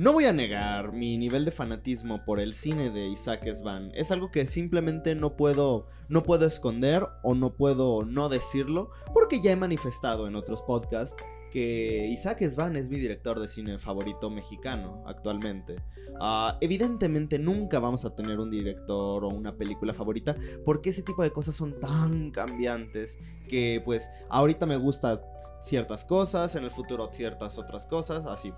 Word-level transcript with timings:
No 0.00 0.14
voy 0.14 0.24
a 0.24 0.32
negar 0.32 0.94
mi 0.94 1.18
nivel 1.18 1.44
de 1.44 1.50
fanatismo 1.50 2.24
por 2.24 2.40
el 2.40 2.54
cine 2.54 2.88
de 2.88 3.08
Isaac 3.08 3.46
Svan. 3.54 3.92
Es 3.94 4.10
algo 4.10 4.30
que 4.30 4.46
simplemente 4.46 5.14
no 5.14 5.36
puedo, 5.36 5.88
no 6.08 6.22
puedo 6.22 6.46
esconder 6.46 7.06
o 7.22 7.34
no 7.34 7.52
puedo 7.52 8.06
no 8.06 8.30
decirlo 8.30 8.92
porque 9.12 9.42
ya 9.42 9.52
he 9.52 9.56
manifestado 9.56 10.26
en 10.26 10.36
otros 10.36 10.62
podcasts 10.62 11.22
que 11.52 12.06
Isaac 12.06 12.42
Svan 12.48 12.76
es 12.76 12.88
mi 12.88 12.98
director 12.98 13.40
de 13.40 13.48
cine 13.48 13.78
favorito 13.78 14.30
mexicano 14.30 15.04
actualmente. 15.06 15.76
Ah, 16.18 16.56
evidentemente 16.62 17.38
nunca 17.38 17.78
vamos 17.78 18.06
a 18.06 18.14
tener 18.14 18.40
un 18.40 18.50
director 18.50 19.22
o 19.22 19.28
una 19.28 19.54
película 19.54 19.92
favorita 19.92 20.34
porque 20.64 20.90
ese 20.90 21.02
tipo 21.02 21.22
de 21.22 21.30
cosas 21.30 21.56
son 21.56 21.78
tan 21.78 22.30
cambiantes 22.30 23.18
que 23.50 23.82
pues 23.84 24.08
ahorita 24.30 24.64
me 24.64 24.78
gustan 24.78 25.20
ciertas 25.60 26.06
cosas, 26.06 26.56
en 26.56 26.64
el 26.64 26.70
futuro 26.70 27.10
ciertas 27.12 27.58
otras 27.58 27.84
cosas, 27.84 28.24
así. 28.24 28.50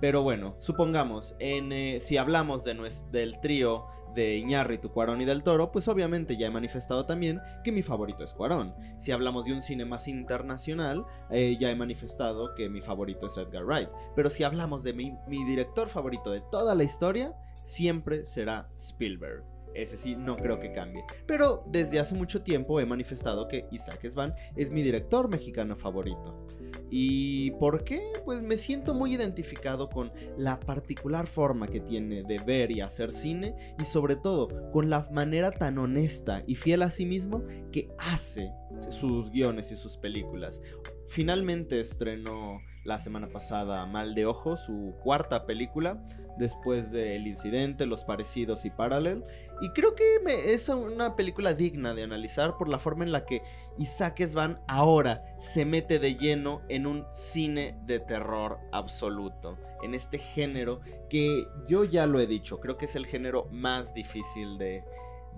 Pero 0.00 0.22
bueno, 0.22 0.56
supongamos, 0.58 1.34
en, 1.38 1.72
eh, 1.72 2.00
si 2.00 2.16
hablamos 2.16 2.64
de 2.64 2.76
del 3.10 3.40
trío 3.40 3.86
de 4.14 4.36
Iñárritu, 4.38 4.90
Cuarón 4.90 5.20
y 5.20 5.24
del 5.24 5.42
Toro, 5.42 5.70
pues 5.70 5.88
obviamente 5.88 6.36
ya 6.36 6.46
he 6.46 6.50
manifestado 6.50 7.04
también 7.06 7.40
que 7.62 7.70
mi 7.70 7.82
favorito 7.82 8.24
es 8.24 8.32
Cuarón. 8.32 8.74
Si 8.96 9.12
hablamos 9.12 9.44
de 9.44 9.52
un 9.52 9.62
cine 9.62 9.84
más 9.84 10.08
internacional, 10.08 11.04
eh, 11.30 11.56
ya 11.60 11.70
he 11.70 11.76
manifestado 11.76 12.54
que 12.54 12.68
mi 12.68 12.80
favorito 12.80 13.26
es 13.26 13.36
Edgar 13.36 13.64
Wright. 13.64 13.90
Pero 14.14 14.30
si 14.30 14.42
hablamos 14.42 14.82
de 14.82 14.94
mi, 14.94 15.14
mi 15.28 15.44
director 15.44 15.88
favorito 15.88 16.30
de 16.30 16.40
toda 16.50 16.74
la 16.74 16.84
historia, 16.84 17.34
siempre 17.64 18.24
será 18.24 18.68
Spielberg. 18.74 19.55
Ese 19.76 19.96
sí, 19.96 20.16
no 20.16 20.36
creo 20.36 20.58
que 20.58 20.72
cambie. 20.72 21.04
Pero 21.26 21.64
desde 21.66 22.00
hace 22.00 22.14
mucho 22.14 22.42
tiempo 22.42 22.80
he 22.80 22.86
manifestado 22.86 23.48
que 23.48 23.66
Isaac 23.70 24.08
Svan 24.08 24.34
es 24.56 24.70
mi 24.70 24.82
director 24.82 25.28
mexicano 25.28 25.76
favorito. 25.76 26.46
¿Y 26.90 27.50
por 27.52 27.84
qué? 27.84 28.00
Pues 28.24 28.42
me 28.42 28.56
siento 28.56 28.94
muy 28.94 29.14
identificado 29.14 29.88
con 29.88 30.12
la 30.36 30.60
particular 30.60 31.26
forma 31.26 31.66
que 31.66 31.80
tiene 31.80 32.22
de 32.22 32.38
ver 32.38 32.70
y 32.70 32.80
hacer 32.80 33.12
cine 33.12 33.56
y 33.78 33.84
sobre 33.84 34.16
todo 34.16 34.70
con 34.70 34.88
la 34.88 35.08
manera 35.10 35.50
tan 35.50 35.78
honesta 35.78 36.42
y 36.46 36.54
fiel 36.54 36.82
a 36.82 36.90
sí 36.90 37.04
mismo 37.04 37.44
que 37.72 37.88
hace 37.98 38.52
sus 38.90 39.30
guiones 39.30 39.72
y 39.72 39.76
sus 39.76 39.96
películas. 39.96 40.62
Finalmente 41.06 41.80
estrenó 41.80 42.60
la 42.86 42.98
semana 42.98 43.28
pasada 43.28 43.84
Mal 43.86 44.14
de 44.14 44.26
Ojo, 44.26 44.56
su 44.56 44.94
cuarta 45.02 45.44
película, 45.44 46.04
después 46.38 46.92
de 46.92 47.16
El 47.16 47.26
Incidente, 47.26 47.84
Los 47.84 48.04
Parecidos 48.04 48.64
y 48.64 48.70
Parallel. 48.70 49.24
Y 49.60 49.70
creo 49.70 49.94
que 49.94 50.20
es 50.52 50.68
una 50.68 51.16
película 51.16 51.54
digna 51.54 51.94
de 51.94 52.02
analizar 52.02 52.56
por 52.58 52.68
la 52.68 52.78
forma 52.78 53.04
en 53.04 53.12
la 53.12 53.24
que 53.24 53.42
Isaac 53.78 54.22
Svan 54.26 54.60
ahora 54.68 55.24
se 55.38 55.64
mete 55.64 55.98
de 55.98 56.16
lleno 56.16 56.62
en 56.68 56.86
un 56.86 57.06
cine 57.10 57.78
de 57.86 58.00
terror 58.00 58.58
absoluto, 58.72 59.58
en 59.82 59.94
este 59.94 60.18
género 60.18 60.80
que 61.08 61.46
yo 61.66 61.84
ya 61.84 62.06
lo 62.06 62.20
he 62.20 62.26
dicho, 62.26 62.60
creo 62.60 62.76
que 62.76 62.84
es 62.84 62.96
el 62.96 63.06
género 63.06 63.48
más 63.50 63.94
difícil 63.94 64.58
de, 64.58 64.84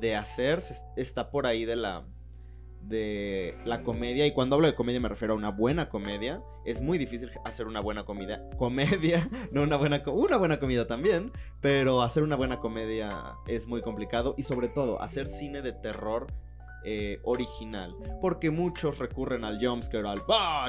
de 0.00 0.16
hacer, 0.16 0.60
está 0.96 1.30
por 1.30 1.46
ahí 1.46 1.64
de 1.64 1.76
la 1.76 2.04
de 2.80 3.56
la 3.64 3.82
comedia, 3.82 4.26
y 4.26 4.32
cuando 4.32 4.56
hablo 4.56 4.66
de 4.66 4.74
comedia 4.74 5.00
me 5.00 5.08
refiero 5.08 5.34
a 5.34 5.36
una 5.36 5.50
buena 5.50 5.88
comedia, 5.88 6.42
es 6.64 6.80
muy 6.80 6.98
difícil 6.98 7.30
hacer 7.44 7.66
una 7.66 7.80
buena 7.80 8.04
comedia, 8.04 8.42
comedia, 8.56 9.28
no 9.52 9.62
una 9.62 9.76
buena, 9.76 10.02
una 10.06 10.36
buena 10.36 10.58
comida 10.58 10.86
también, 10.86 11.32
pero 11.60 12.02
hacer 12.02 12.22
una 12.22 12.36
buena 12.36 12.58
comedia 12.60 13.34
es 13.46 13.66
muy 13.66 13.82
complicado, 13.82 14.34
y 14.38 14.42
sobre 14.42 14.68
todo 14.68 15.00
hacer 15.02 15.28
cine 15.28 15.62
de 15.62 15.72
terror 15.72 16.26
eh, 16.84 17.18
original, 17.24 17.94
porque 18.20 18.50
muchos 18.50 18.98
recurren 18.98 19.44
al 19.44 19.58
jumpscare, 19.58 20.06
al 20.08 20.22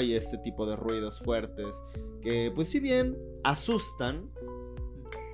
y 0.04 0.16
este 0.16 0.38
tipo 0.40 0.66
de 0.66 0.76
ruidos 0.76 1.20
fuertes, 1.20 1.82
que 2.22 2.52
pues 2.54 2.70
si 2.70 2.80
bien 2.80 3.16
asustan, 3.44 4.30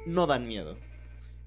no 0.06 0.28
dan 0.28 0.48
miedo. 0.48 0.78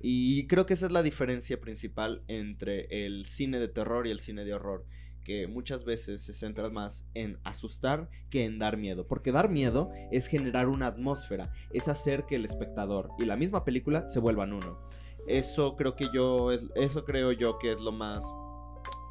Y 0.00 0.46
creo 0.46 0.64
que 0.64 0.74
esa 0.74 0.86
es 0.86 0.92
la 0.92 1.02
diferencia 1.02 1.60
principal 1.60 2.22
entre 2.28 2.86
el 3.04 3.26
cine 3.26 3.58
de 3.58 3.68
terror 3.68 4.06
y 4.06 4.10
el 4.10 4.20
cine 4.20 4.44
de 4.44 4.54
horror 4.54 4.86
que 5.28 5.46
muchas 5.46 5.84
veces 5.84 6.22
se 6.22 6.32
centra 6.32 6.70
más 6.70 7.06
en 7.12 7.38
asustar 7.44 8.08
que 8.30 8.46
en 8.46 8.58
dar 8.58 8.78
miedo, 8.78 9.06
porque 9.06 9.30
dar 9.30 9.50
miedo 9.50 9.92
es 10.10 10.26
generar 10.26 10.68
una 10.68 10.86
atmósfera, 10.86 11.52
es 11.70 11.86
hacer 11.86 12.24
que 12.24 12.36
el 12.36 12.46
espectador 12.46 13.10
y 13.18 13.26
la 13.26 13.36
misma 13.36 13.62
película 13.62 14.08
se 14.08 14.20
vuelvan 14.20 14.54
uno. 14.54 14.78
Eso 15.26 15.76
creo 15.76 15.94
que 15.96 16.08
yo 16.14 16.50
eso 16.76 17.04
creo 17.04 17.32
yo 17.32 17.58
que 17.58 17.72
es 17.72 17.78
lo 17.78 17.92
más 17.92 18.24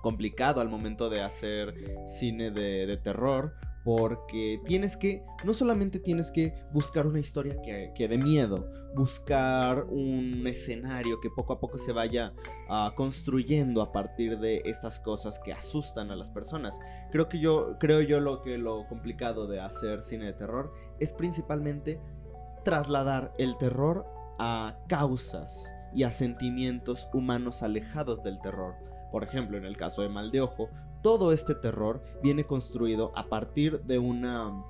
complicado 0.02 0.60
al 0.60 0.70
momento 0.70 1.08
de 1.12 1.22
hacer 1.22 1.76
cine 2.08 2.50
de, 2.50 2.88
de 2.88 2.98
terror 2.98 3.54
porque 3.88 4.60
tienes 4.66 4.98
que, 4.98 5.24
no 5.46 5.54
solamente 5.54 6.02
tienes 6.02 6.30
que 6.30 6.54
buscar 6.74 7.08
una 7.08 7.22
historia 7.22 7.56
que, 7.62 8.08
dé 8.10 8.18
miedo, 8.18 8.70
buscar 8.94 9.86
un 9.86 10.46
escenario 10.46 11.22
que 11.22 11.30
poco 11.30 11.54
a 11.54 11.60
poco 11.62 11.78
se 11.78 11.94
vaya 11.94 12.34
ah, 12.68 12.92
construyendo 12.98 13.82
a 13.82 13.94
partir 13.94 14.40
de 14.40 14.62
estas 14.66 15.00
cosas 15.00 15.40
que 15.40 15.54
asustan 15.54 16.12
a 16.12 16.18
las 16.18 16.30
personas. 16.30 16.82
Creo 17.14 17.30
que 17.30 17.40
yo, 17.40 17.78
creo 17.80 18.02
yo 18.02 18.20
lo 18.20 18.42
que 18.42 18.58
lo 18.58 18.86
complicado 18.90 19.48
de 19.48 19.62
hacer 19.62 20.04
cine 20.04 20.26
de 20.26 20.34
terror 20.34 20.74
es 21.00 21.14
principalmente 21.14 22.02
trasladar 22.66 23.34
el 23.38 23.56
terror 23.58 24.06
a 24.38 24.80
causas 24.90 25.74
y 25.94 26.04
a 26.04 26.12
sentimientos 26.12 27.08
humanos 27.14 27.64
alejados 27.64 28.22
del 28.22 28.42
terror. 28.42 28.76
Por 29.14 29.24
ejemplo, 29.24 29.58
en 29.58 29.64
el 29.64 29.78
caso 29.78 30.02
de 30.02 30.10
Mal 30.10 30.30
de 30.30 30.42
Ojo, 30.42 30.70
todo 31.08 31.32
este 31.32 31.56
terror 31.56 32.02
viene 32.22 32.44
construido 32.44 33.14
a 33.16 33.30
partir 33.30 33.80
de 33.84 33.98
una 33.98 34.62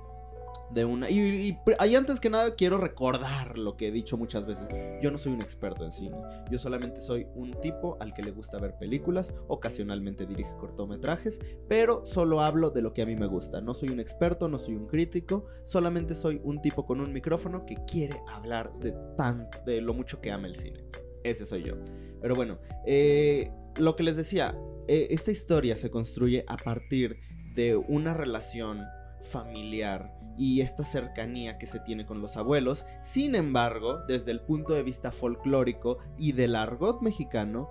de 0.70 0.84
una. 0.84 1.10
Y, 1.10 1.58
y, 1.58 1.94
antes 1.96 2.20
que 2.20 2.30
nada 2.30 2.54
quiero 2.54 2.78
recordar 2.78 3.58
lo 3.58 3.76
que 3.76 3.88
he 3.88 3.90
dicho 3.90 4.16
muchas 4.16 4.46
veces. 4.46 4.68
Yo 5.02 5.10
no 5.10 5.18
soy 5.18 5.32
un 5.32 5.42
experto 5.42 5.84
en 5.84 5.90
cine. 5.90 6.16
Yo 6.48 6.58
solamente 6.58 7.00
soy 7.00 7.26
un 7.34 7.60
tipo 7.60 7.96
al 7.98 8.14
que 8.14 8.22
le 8.22 8.30
gusta 8.30 8.60
ver 8.60 8.78
películas. 8.78 9.34
Ocasionalmente 9.48 10.26
dirige 10.26 10.52
cortometrajes. 10.60 11.40
Pero 11.66 12.06
solo 12.06 12.40
hablo 12.40 12.70
de 12.70 12.82
lo 12.82 12.94
que 12.94 13.02
a 13.02 13.06
mí 13.06 13.16
me 13.16 13.26
gusta. 13.26 13.60
No 13.60 13.74
soy 13.74 13.88
un 13.88 13.98
experto, 13.98 14.46
no 14.46 14.60
soy 14.60 14.76
un 14.76 14.86
crítico. 14.86 15.46
Solamente 15.64 16.14
soy 16.14 16.40
un 16.44 16.62
tipo 16.62 16.86
con 16.86 17.00
un 17.00 17.12
micrófono 17.12 17.66
que 17.66 17.78
quiere 17.84 18.22
hablar 18.28 18.72
de 18.78 18.94
tan. 19.16 19.48
de 19.66 19.80
lo 19.80 19.92
mucho 19.92 20.20
que 20.20 20.30
ama 20.30 20.46
el 20.46 20.54
cine. 20.54 20.84
Ese 21.24 21.44
soy 21.44 21.64
yo. 21.64 21.74
Pero 22.20 22.36
bueno, 22.36 22.58
eh, 22.86 23.50
lo 23.78 23.96
que 23.96 24.02
les 24.02 24.16
decía, 24.16 24.54
eh, 24.86 25.08
esta 25.10 25.30
historia 25.30 25.76
se 25.76 25.90
construye 25.90 26.44
a 26.48 26.56
partir 26.56 27.20
de 27.54 27.76
una 27.76 28.14
relación 28.14 28.84
familiar 29.22 30.14
y 30.36 30.60
esta 30.60 30.84
cercanía 30.84 31.58
que 31.58 31.66
se 31.66 31.80
tiene 31.80 32.06
con 32.06 32.20
los 32.20 32.36
abuelos. 32.36 32.86
Sin 33.02 33.34
embargo, 33.34 33.98
desde 34.06 34.30
el 34.30 34.40
punto 34.40 34.74
de 34.74 34.82
vista 34.82 35.10
folclórico 35.10 35.98
y 36.16 36.32
del 36.32 36.54
argot 36.54 37.02
mexicano, 37.02 37.68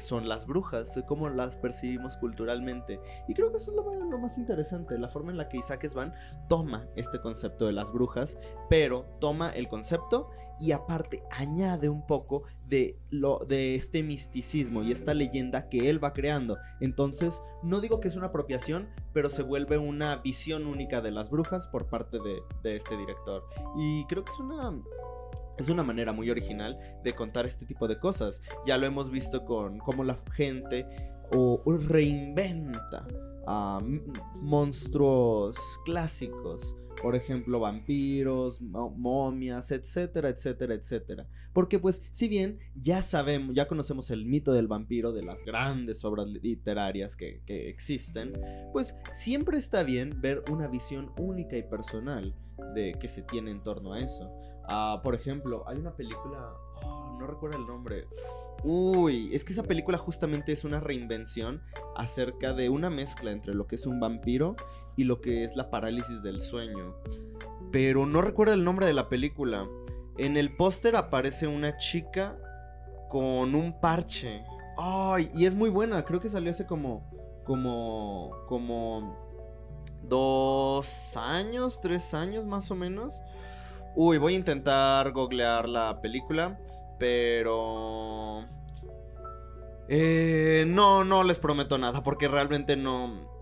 son 0.00 0.28
las 0.28 0.46
brujas, 0.46 1.02
cómo 1.06 1.28
las 1.28 1.56
percibimos 1.56 2.16
culturalmente. 2.16 3.00
Y 3.28 3.34
creo 3.34 3.50
que 3.50 3.58
eso 3.58 3.70
es 3.70 3.76
lo 3.76 4.18
más, 4.18 4.38
interesante, 4.38 4.98
la 4.98 5.08
forma 5.08 5.30
en 5.30 5.38
la 5.38 5.48
que 5.48 5.58
Isaac 5.58 5.86
Svan 5.86 6.12
toma 6.48 6.86
este 6.96 7.20
concepto 7.20 7.66
de 7.66 7.72
las 7.72 7.92
brujas, 7.92 8.38
pero 8.68 9.06
toma 9.20 9.50
el 9.50 9.68
concepto 9.68 10.30
y 10.60 10.72
aparte 10.72 11.22
añade 11.30 11.88
un 11.88 12.06
poco 12.06 12.44
de, 12.68 12.98
lo, 13.10 13.44
de 13.46 13.74
este 13.74 14.02
misticismo 14.02 14.82
y 14.82 14.92
esta 14.92 15.12
leyenda 15.14 15.68
que 15.68 15.90
él 15.90 16.02
va 16.02 16.12
creando. 16.12 16.56
Entonces, 16.80 17.42
no 17.62 17.80
digo 17.80 18.00
que 18.00 18.08
es 18.08 18.16
una 18.16 18.28
apropiación, 18.28 18.88
pero 19.12 19.30
se 19.30 19.42
vuelve 19.42 19.78
una 19.78 20.16
visión 20.16 20.66
única 20.66 21.00
de 21.00 21.10
las 21.10 21.30
brujas 21.30 21.66
por 21.68 21.86
parte 21.86 22.18
de, 22.18 22.40
de 22.62 22.76
este 22.76 22.96
director. 22.96 23.44
Y 23.76 24.04
creo 24.06 24.24
que 24.24 24.32
es 24.32 24.38
una 24.38 24.80
es 25.58 25.68
una 25.68 25.82
manera 25.82 26.12
muy 26.12 26.30
original 26.30 26.78
de 27.02 27.14
contar 27.14 27.46
este 27.46 27.66
tipo 27.66 27.88
de 27.88 27.98
cosas. 27.98 28.42
Ya 28.66 28.78
lo 28.78 28.86
hemos 28.86 29.10
visto 29.10 29.44
con 29.44 29.78
cómo 29.78 30.04
la 30.04 30.16
gente 30.32 30.86
o 31.30 31.62
reinventa 31.66 33.06
a 33.46 33.80
monstruos 34.42 35.58
clásicos. 35.84 36.76
Por 37.02 37.16
ejemplo, 37.16 37.60
vampiros, 37.60 38.62
momias, 38.62 39.72
etcétera, 39.72 40.28
etcétera, 40.28 40.74
etcétera. 40.74 41.26
Porque 41.52 41.78
pues, 41.78 42.02
si 42.12 42.28
bien 42.28 42.58
ya 42.80 43.02
sabemos, 43.02 43.54
ya 43.54 43.68
conocemos 43.68 44.10
el 44.10 44.24
mito 44.24 44.52
del 44.52 44.68
vampiro 44.68 45.12
de 45.12 45.22
las 45.22 45.44
grandes 45.44 46.04
obras 46.04 46.28
literarias 46.28 47.16
que, 47.16 47.42
que 47.44 47.68
existen, 47.68 48.32
pues 48.72 48.94
siempre 49.12 49.58
está 49.58 49.82
bien 49.82 50.20
ver 50.20 50.44
una 50.50 50.68
visión 50.68 51.10
única 51.18 51.56
y 51.56 51.62
personal 51.64 52.34
de 52.74 52.94
que 52.98 53.08
se 53.08 53.22
tiene 53.22 53.50
en 53.50 53.62
torno 53.62 53.92
a 53.92 54.00
eso. 54.00 54.30
Ah, 54.66 55.00
por 55.02 55.14
ejemplo, 55.14 55.64
hay 55.66 55.78
una 55.78 55.94
película, 55.94 56.54
oh, 56.82 57.16
no 57.18 57.26
recuerdo 57.26 57.58
el 57.58 57.66
nombre. 57.66 58.06
Uy, 58.62 59.34
es 59.34 59.44
que 59.44 59.52
esa 59.52 59.64
película 59.64 59.98
justamente 59.98 60.52
es 60.52 60.64
una 60.64 60.80
reinvención 60.80 61.62
acerca 61.96 62.54
de 62.54 62.70
una 62.70 62.88
mezcla 62.88 63.30
entre 63.30 63.54
lo 63.54 63.66
que 63.66 63.76
es 63.76 63.86
un 63.86 64.00
vampiro 64.00 64.56
y 64.96 65.04
lo 65.04 65.20
que 65.20 65.44
es 65.44 65.54
la 65.54 65.70
parálisis 65.70 66.22
del 66.22 66.40
sueño. 66.40 66.94
Pero 67.72 68.06
no 68.06 68.22
recuerdo 68.22 68.54
el 68.54 68.64
nombre 68.64 68.86
de 68.86 68.94
la 68.94 69.08
película. 69.08 69.68
En 70.16 70.36
el 70.36 70.56
póster 70.56 70.96
aparece 70.96 71.46
una 71.46 71.76
chica 71.76 72.38
con 73.10 73.54
un 73.54 73.80
parche. 73.80 74.42
Ay, 74.78 75.30
y 75.34 75.46
es 75.46 75.54
muy 75.54 75.70
buena, 75.70 76.04
creo 76.04 76.20
que 76.20 76.28
salió 76.28 76.50
hace 76.50 76.66
como 76.66 77.10
como 77.44 78.32
como 78.48 79.16
dos 80.02 81.16
años, 81.16 81.80
tres 81.80 82.14
años 82.14 82.46
más 82.46 82.70
o 82.70 82.74
menos. 82.74 83.20
Uy, 83.96 84.18
voy 84.18 84.34
a 84.34 84.36
intentar 84.36 85.12
googlear 85.12 85.68
la 85.68 86.00
película, 86.00 86.58
pero... 86.98 88.44
Eh, 89.88 90.64
no, 90.66 91.04
no 91.04 91.22
les 91.22 91.38
prometo 91.38 91.78
nada, 91.78 92.02
porque 92.02 92.28
realmente 92.28 92.76
no... 92.76 93.33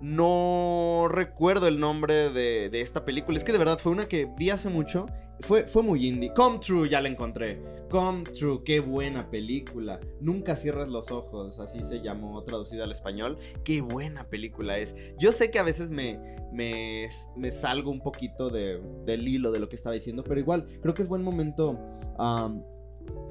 No 0.00 1.06
recuerdo 1.10 1.66
el 1.66 1.80
nombre 1.80 2.30
de, 2.30 2.68
de, 2.70 2.80
esta 2.80 3.04
película. 3.04 3.36
Es 3.36 3.44
que 3.44 3.52
de 3.52 3.58
verdad 3.58 3.78
fue 3.78 3.92
una 3.92 4.08
que 4.08 4.28
vi 4.38 4.50
hace 4.50 4.68
mucho. 4.68 5.06
Fue, 5.40 5.66
fue 5.66 5.82
muy 5.82 6.06
indie. 6.06 6.32
Come 6.34 6.58
True, 6.58 6.88
ya 6.88 7.00
la 7.00 7.08
encontré. 7.08 7.62
Come 7.90 8.24
True, 8.24 8.62
qué 8.64 8.80
buena 8.80 9.30
película. 9.30 10.00
Nunca 10.20 10.56
cierras 10.56 10.88
los 10.88 11.10
ojos, 11.10 11.58
así 11.58 11.82
se 11.82 12.00
llamó 12.00 12.42
traducida 12.44 12.84
al 12.84 12.92
español. 12.92 13.38
Qué 13.64 13.80
buena 13.80 14.24
película 14.28 14.78
es. 14.78 14.94
Yo 15.18 15.32
sé 15.32 15.50
que 15.50 15.58
a 15.58 15.62
veces 15.62 15.90
me, 15.90 16.36
me, 16.52 17.08
me 17.36 17.50
salgo 17.50 17.90
un 17.90 18.00
poquito 18.00 18.50
de, 18.50 18.80
del 19.04 19.26
hilo 19.26 19.50
de 19.50 19.60
lo 19.60 19.68
que 19.68 19.76
estaba 19.76 19.94
diciendo, 19.94 20.22
pero 20.24 20.38
igual 20.40 20.66
creo 20.80 20.94
que 20.94 21.02
es 21.02 21.08
buen 21.08 21.22
momento 21.22 21.78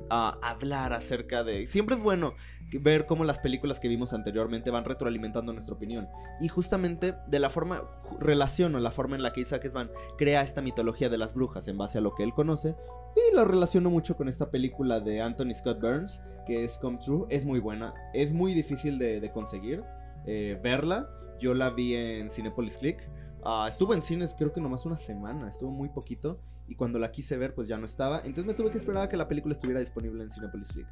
a 0.10 0.38
hablar 0.42 0.94
acerca 0.94 1.44
de... 1.44 1.68
Siempre 1.68 1.96
es 1.96 2.02
bueno 2.02 2.36
ver 2.72 3.06
cómo 3.06 3.24
las 3.24 3.40
películas 3.40 3.80
que 3.80 3.88
vimos 3.88 4.14
anteriormente 4.14 4.72
van 4.72 4.86
retroalimentando 4.86 5.54
nuestra 5.54 5.76
opinión. 5.76 6.08
Y 6.40 6.48
justamente 6.48 7.16
de 7.28 7.40
la 7.40 7.50
forma, 7.50 7.84
relaciono 8.20 8.80
la 8.80 8.92
forma 8.92 9.16
en 9.16 9.24
la 9.24 9.32
que 9.32 9.42
Isaac 9.42 9.68
Svan 9.68 9.90
crea 10.18 10.42
esta 10.42 10.62
mitología 10.62 11.10
de 11.10 11.18
las 11.18 11.34
brujas 11.34 11.68
en 11.68 11.78
base 11.78 11.98
a 11.98 12.02
lo 12.02 12.14
que 12.14 12.24
él 12.24 12.34
conoce. 12.34 12.76
Y 13.16 13.36
lo 13.36 13.46
relaciono 13.46 13.90
mucho 13.90 14.16
con 14.16 14.28
esta 14.28 14.52
película 14.52 15.00
de 15.00 15.22
Anthony 15.22 15.56
Scott 15.56 15.82
Burns, 15.82 16.22
que 16.46 16.64
es 16.64 16.78
Come 16.78 17.00
True. 17.00 17.26
Es 17.30 17.46
muy 17.46 17.60
buena, 17.60 17.94
es 18.14 18.32
muy 18.32 18.54
difícil 18.54 19.00
de, 19.00 19.32
conseguir 19.34 19.84
eh, 20.26 20.60
verla. 20.62 21.10
Yo 21.40 21.54
la 21.54 21.70
vi 21.70 21.96
en 21.96 22.30
Cinepolis 22.30 22.78
Click. 22.78 23.00
Uh, 23.46 23.68
estuvo 23.68 23.94
en 23.94 24.02
cines 24.02 24.36
creo 24.38 24.52
que 24.52 24.60
nomás 24.60 24.86
una 24.86 24.98
semana, 24.98 25.50
estuvo 25.50 25.72
muy 25.72 25.90
poquito 25.90 26.40
y 26.68 26.76
cuando 26.76 27.00
la 27.00 27.12
quise 27.12 27.38
ver 27.38 27.54
pues 27.54 27.68
ya 27.68 27.78
no 27.78 27.86
estaba. 27.86 28.18
Entonces 28.20 28.46
me 28.46 28.54
tuve 28.54 28.72
que 28.72 28.78
esperar 28.78 29.04
a 29.04 29.10
que 29.10 29.18
la 29.18 29.28
película 29.28 29.54
estuviera 29.54 29.80
disponible 29.80 30.24
en 30.24 30.30
Cinepolis 30.30 30.72
Click. 30.72 30.88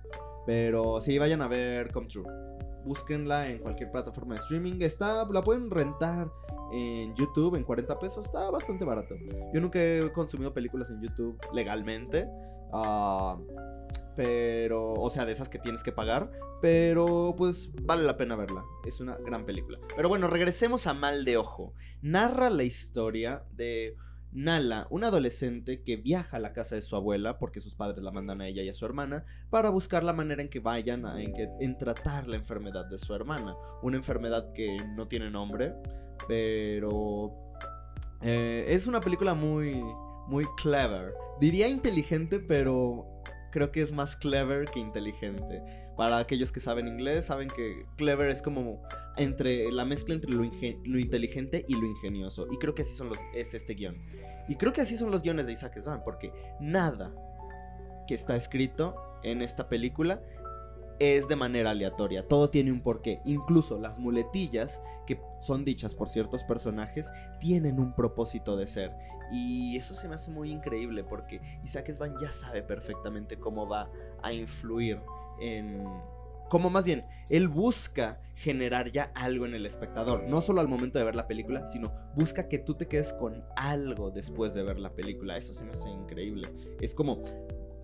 Pero 0.46 1.02
sí, 1.02 1.18
vayan 1.18 1.42
a 1.42 1.48
ver 1.48 1.92
Come 1.92 2.08
True. 2.08 2.26
Búsquenla 2.86 3.50
en 3.50 3.60
cualquier 3.60 3.92
plataforma 3.92 4.36
de 4.36 4.42
streaming. 4.42 4.82
Está, 4.82 5.26
la 5.26 5.42
pueden 5.42 5.72
rentar 5.72 6.30
en 6.72 7.16
YouTube 7.16 7.56
en 7.56 7.64
40 7.64 8.00
pesos. 8.00 8.26
Está 8.26 8.50
bastante 8.52 8.86
barato. 8.86 9.16
Yo 9.54 9.60
nunca 9.60 9.80
he 9.80 10.12
consumido 10.14 10.54
películas 10.54 10.90
en 10.92 11.02
YouTube 11.02 11.40
legalmente. 11.54 12.28
Uh, 12.72 13.42
pero, 14.16 14.94
o 14.94 15.10
sea, 15.10 15.26
de 15.26 15.32
esas 15.32 15.50
que 15.50 15.60
tienes 15.60 15.84
que 15.84 15.92
pagar. 15.92 16.32
Pero, 16.62 17.34
pues, 17.38 17.72
vale 17.82 18.04
la 18.04 18.18
pena 18.18 18.36
verla. 18.36 18.64
Es 18.86 19.00
una 19.00 19.18
gran 19.18 19.46
película. 19.46 19.80
Pero 19.96 20.08
bueno, 20.08 20.28
regresemos 20.28 20.88
a 20.88 20.94
Mal 20.94 21.26
de 21.26 21.38
Ojo. 21.38 21.74
Narra 22.02 22.50
la 22.50 22.64
historia 22.64 23.44
de 23.52 23.96
Nala, 24.36 24.86
una 24.90 25.08
adolescente 25.08 25.82
que 25.82 25.96
viaja 25.96 26.36
a 26.36 26.40
la 26.42 26.52
casa 26.52 26.76
de 26.76 26.82
su 26.82 26.98
abuela 26.98 27.40
porque 27.40 27.62
sus 27.62 27.74
padres 27.74 28.04
la 28.04 28.12
mandan 28.12 28.42
a 28.42 28.48
ella 28.48 28.64
y 28.64 28.68
a 28.70 28.74
su 28.74 28.86
hermana 28.86 29.24
para 29.50 29.70
buscar 29.70 30.04
la 30.04 30.12
manera 30.12 30.42
en 30.42 30.50
que 30.50 30.60
vayan 30.60 31.06
a, 31.06 31.22
en, 31.22 31.78
tratar 31.78 32.28
la 32.28 32.36
enfermedad 32.36 32.86
de 32.86 33.00
su 33.00 33.16
hermana. 33.16 33.56
Una 33.82 33.96
enfermedad 33.96 34.52
que 34.52 34.78
no 34.98 35.08
tiene 35.08 35.32
nombre, 35.32 35.74
pero 36.28 37.34
eh, 38.22 38.66
es 38.68 38.88
una 38.88 39.00
película 39.00 39.34
muy, 39.34 39.82
muy 40.28 40.46
clever. 40.62 41.14
Diría 41.40 41.70
inteligente, 41.70 42.40
pero 42.42 43.06
creo 43.54 43.72
que 43.72 43.82
es 43.82 43.94
más 43.94 44.18
clever 44.18 44.70
que 44.70 44.82
inteligente. 44.82 45.62
Para 45.96 46.18
aquellos 46.18 46.52
que 46.52 46.60
saben 46.60 46.90
inglés, 46.90 47.28
saben 47.28 47.48
que 47.48 47.86
clever 47.96 48.30
es 48.30 48.42
como 48.42 48.82
entre 49.18 49.72
la 49.72 49.86
mezcla 49.86 50.16
entre 50.16 50.32
lo, 50.32 50.44
inteligente 50.44 51.66
y 51.68 51.76
lo 51.76 51.86
ingenioso. 51.86 52.48
Y 52.52 52.58
creo 52.58 52.76
que 52.76 52.82
así 52.82 52.96
son 52.96 53.10
los, 53.10 53.18
es 53.34 53.54
este 53.54 53.74
guion. 53.74 53.98
Y 54.48 54.56
creo 54.56 54.74
que 54.74 54.82
así 54.82 54.98
son 54.98 55.12
los 55.12 55.24
guiones 55.24 55.48
de 55.48 55.54
Isaac 55.54 55.80
Svan, 55.80 56.04
porque 56.04 56.32
nada 56.60 57.14
que 58.08 58.16
está 58.16 58.36
escrito 58.36 58.96
en 59.24 59.42
esta 59.42 59.68
película 59.68 60.22
es 61.00 61.28
de 61.28 61.36
manera 61.36 61.72
aleatoria, 61.72 62.26
todo 62.26 62.50
tiene 62.50 62.72
un 62.72 62.82
porqué, 62.82 63.20
incluso 63.26 63.78
las 63.78 64.00
muletillas 64.00 64.82
que 65.06 65.20
son 65.40 65.66
dichas 65.66 65.94
por 65.94 66.08
ciertos 66.08 66.46
personajes 66.46 67.12
tienen 67.42 67.80
un 67.80 67.94
propósito 67.94 68.56
de 68.56 68.68
ser 68.68 68.94
y 69.32 69.76
eso 69.76 69.96
se 69.96 70.08
me 70.08 70.16
hace 70.16 70.32
muy 70.32 70.52
increíble 70.52 71.04
porque 71.04 71.42
Isaac 71.64 71.92
Svan 71.92 72.16
ya 72.22 72.32
sabe 72.32 72.62
perfectamente 72.62 73.38
cómo 73.38 73.68
va 73.68 73.90
a 74.22 74.32
influir 74.32 75.00
en 75.40 75.84
como 76.50 76.70
más 76.70 76.86
bien, 76.86 77.06
él 77.30 77.48
busca 77.48 78.22
generar 78.36 78.92
ya 78.92 79.12
algo 79.16 79.46
en 79.46 79.56
el 79.56 79.66
espectador, 79.66 80.24
no 80.28 80.42
solo 80.42 80.62
al 80.62 80.68
momento 80.68 81.00
de 81.00 81.06
ver 81.06 81.16
la 81.16 81.28
película, 81.28 81.68
sino 81.68 81.94
busca 82.16 82.48
que 82.48 82.60
tú 82.60 82.76
te 82.76 82.88
quedes 82.88 83.14
con 83.14 83.44
algo 83.56 84.12
después 84.12 84.54
de 84.54 84.64
ver 84.64 84.78
la 84.78 84.94
película. 84.94 85.38
Eso 85.38 85.54
se 85.54 85.66
me 85.66 85.72
hace 85.72 85.90
increíble. 85.90 86.50
Es 86.80 86.94
como 86.94 87.24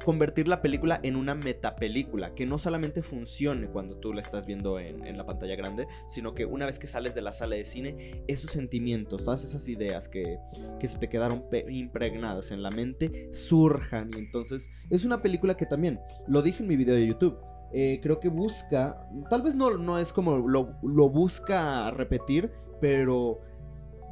convertir 0.04 0.48
la 0.48 0.62
película 0.62 1.00
en 1.04 1.16
una 1.16 1.36
metapelícula, 1.36 2.34
que 2.34 2.46
no 2.46 2.58
solamente 2.58 3.02
funcione 3.02 3.68
cuando 3.68 3.98
tú 3.98 4.13
la 4.13 4.22
estás 4.22 4.46
viendo 4.46 4.80
en, 4.80 5.16
la 5.16 5.25
pantalla 5.25 5.56
grande, 5.56 5.88
sino 6.08 6.34
que 6.34 6.46
una 6.46 6.66
vez 6.66 6.80
que 6.80 6.88
sales 6.88 7.13
de 7.13 7.22
la 7.22 7.34
sala 7.34 7.56
de 7.56 7.66
cine, 7.66 8.24
esos 8.28 8.52
sentimientos, 8.52 9.24
todas 9.24 9.44
esas 9.44 9.68
ideas 9.68 10.10
que, 10.10 10.40
que 10.80 10.88
se 10.88 10.98
te 10.98 11.10
quedaron 11.10 11.46
impregnadas 11.69 12.52
en 12.52 12.63
la 12.63 12.72
mente, 12.72 13.30
surjan. 13.31 14.10
Y 14.16 14.19
entonces 14.19 14.69
es 14.90 15.06
una 15.06 15.22
película 15.22 15.56
que 15.56 15.66
también, 15.66 16.00
lo 16.28 16.42
dije 16.42 16.63
en 16.63 16.69
mi 16.69 16.75
video 16.75 16.96
de 16.96 17.06
YouTube, 17.06 17.38
eh, 17.73 18.00
creo 18.01 18.19
que 18.19 18.29
busca, 18.29 19.07
tal 19.29 19.41
vez 19.41 19.56
no, 19.56 19.77
no 19.77 19.97
es 19.97 20.12
como 20.12 20.38
lo, 20.38 20.65
busca 21.09 21.89
repetir, 21.91 22.51
pero 22.81 23.39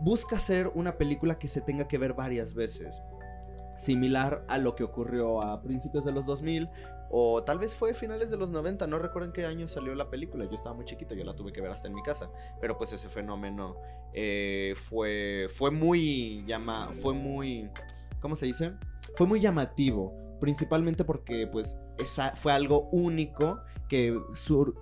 busca 0.02 0.40
ser 0.40 0.72
una 0.76 0.98
película 0.98 1.38
que 1.38 1.48
se 1.48 1.60
tenga 1.60 1.88
que 1.88 1.98
ver 1.98 2.14
varias 2.14 2.54
veces 2.54 3.02
similar 3.78 4.46
a 4.48 4.58
lo 4.58 4.76
que 4.76 4.84
ocurrió 4.84 5.42
a 5.42 5.62
principios 5.62 6.06
de 6.06 6.12
los 6.12 6.26
2000 6.26 6.70
o 7.12 7.44
tal 7.44 7.58
vez 7.58 7.74
fue 7.74 7.94
finales 7.94 8.30
de 8.30 8.38
los 8.38 8.50
90, 8.50 8.86
no 8.88 9.00
recuerdo 9.00 9.28
en 9.28 9.34
qué 9.34 9.46
año 9.46 9.68
salió 9.68 9.96
la 9.96 10.10
película, 10.10 10.46
yo 10.46 10.56
estaba 10.56 10.76
muy 10.76 10.86
chiquito, 10.86 11.16
yo 11.16 11.24
la 11.24 11.36
tuve 11.36 11.52
que 11.52 11.60
ver 11.60 11.72
hasta 11.72 11.88
en 11.88 11.96
mi 11.96 12.04
casa, 12.04 12.30
pero 12.62 12.78
pues 12.78 12.94
ese 12.94 13.10
fenómeno 13.10 13.78
eh, 14.14 14.74
fue, 14.76 15.48
fue 15.50 15.72
muy, 15.72 16.44
llama, 16.46 16.90
fue 16.94 17.14
muy, 17.14 17.70
¿cómo 18.22 18.36
se 18.36 18.46
dice? 18.46 18.74
Fue 19.16 19.26
muy 19.26 19.40
llamativo, 19.40 20.14
principalmente 20.40 21.04
porque 21.04 21.48
pues 21.48 21.78
esa 21.98 22.36
fue 22.36 22.54
algo 22.54 22.90
único 22.92 23.62
que, 23.90 24.18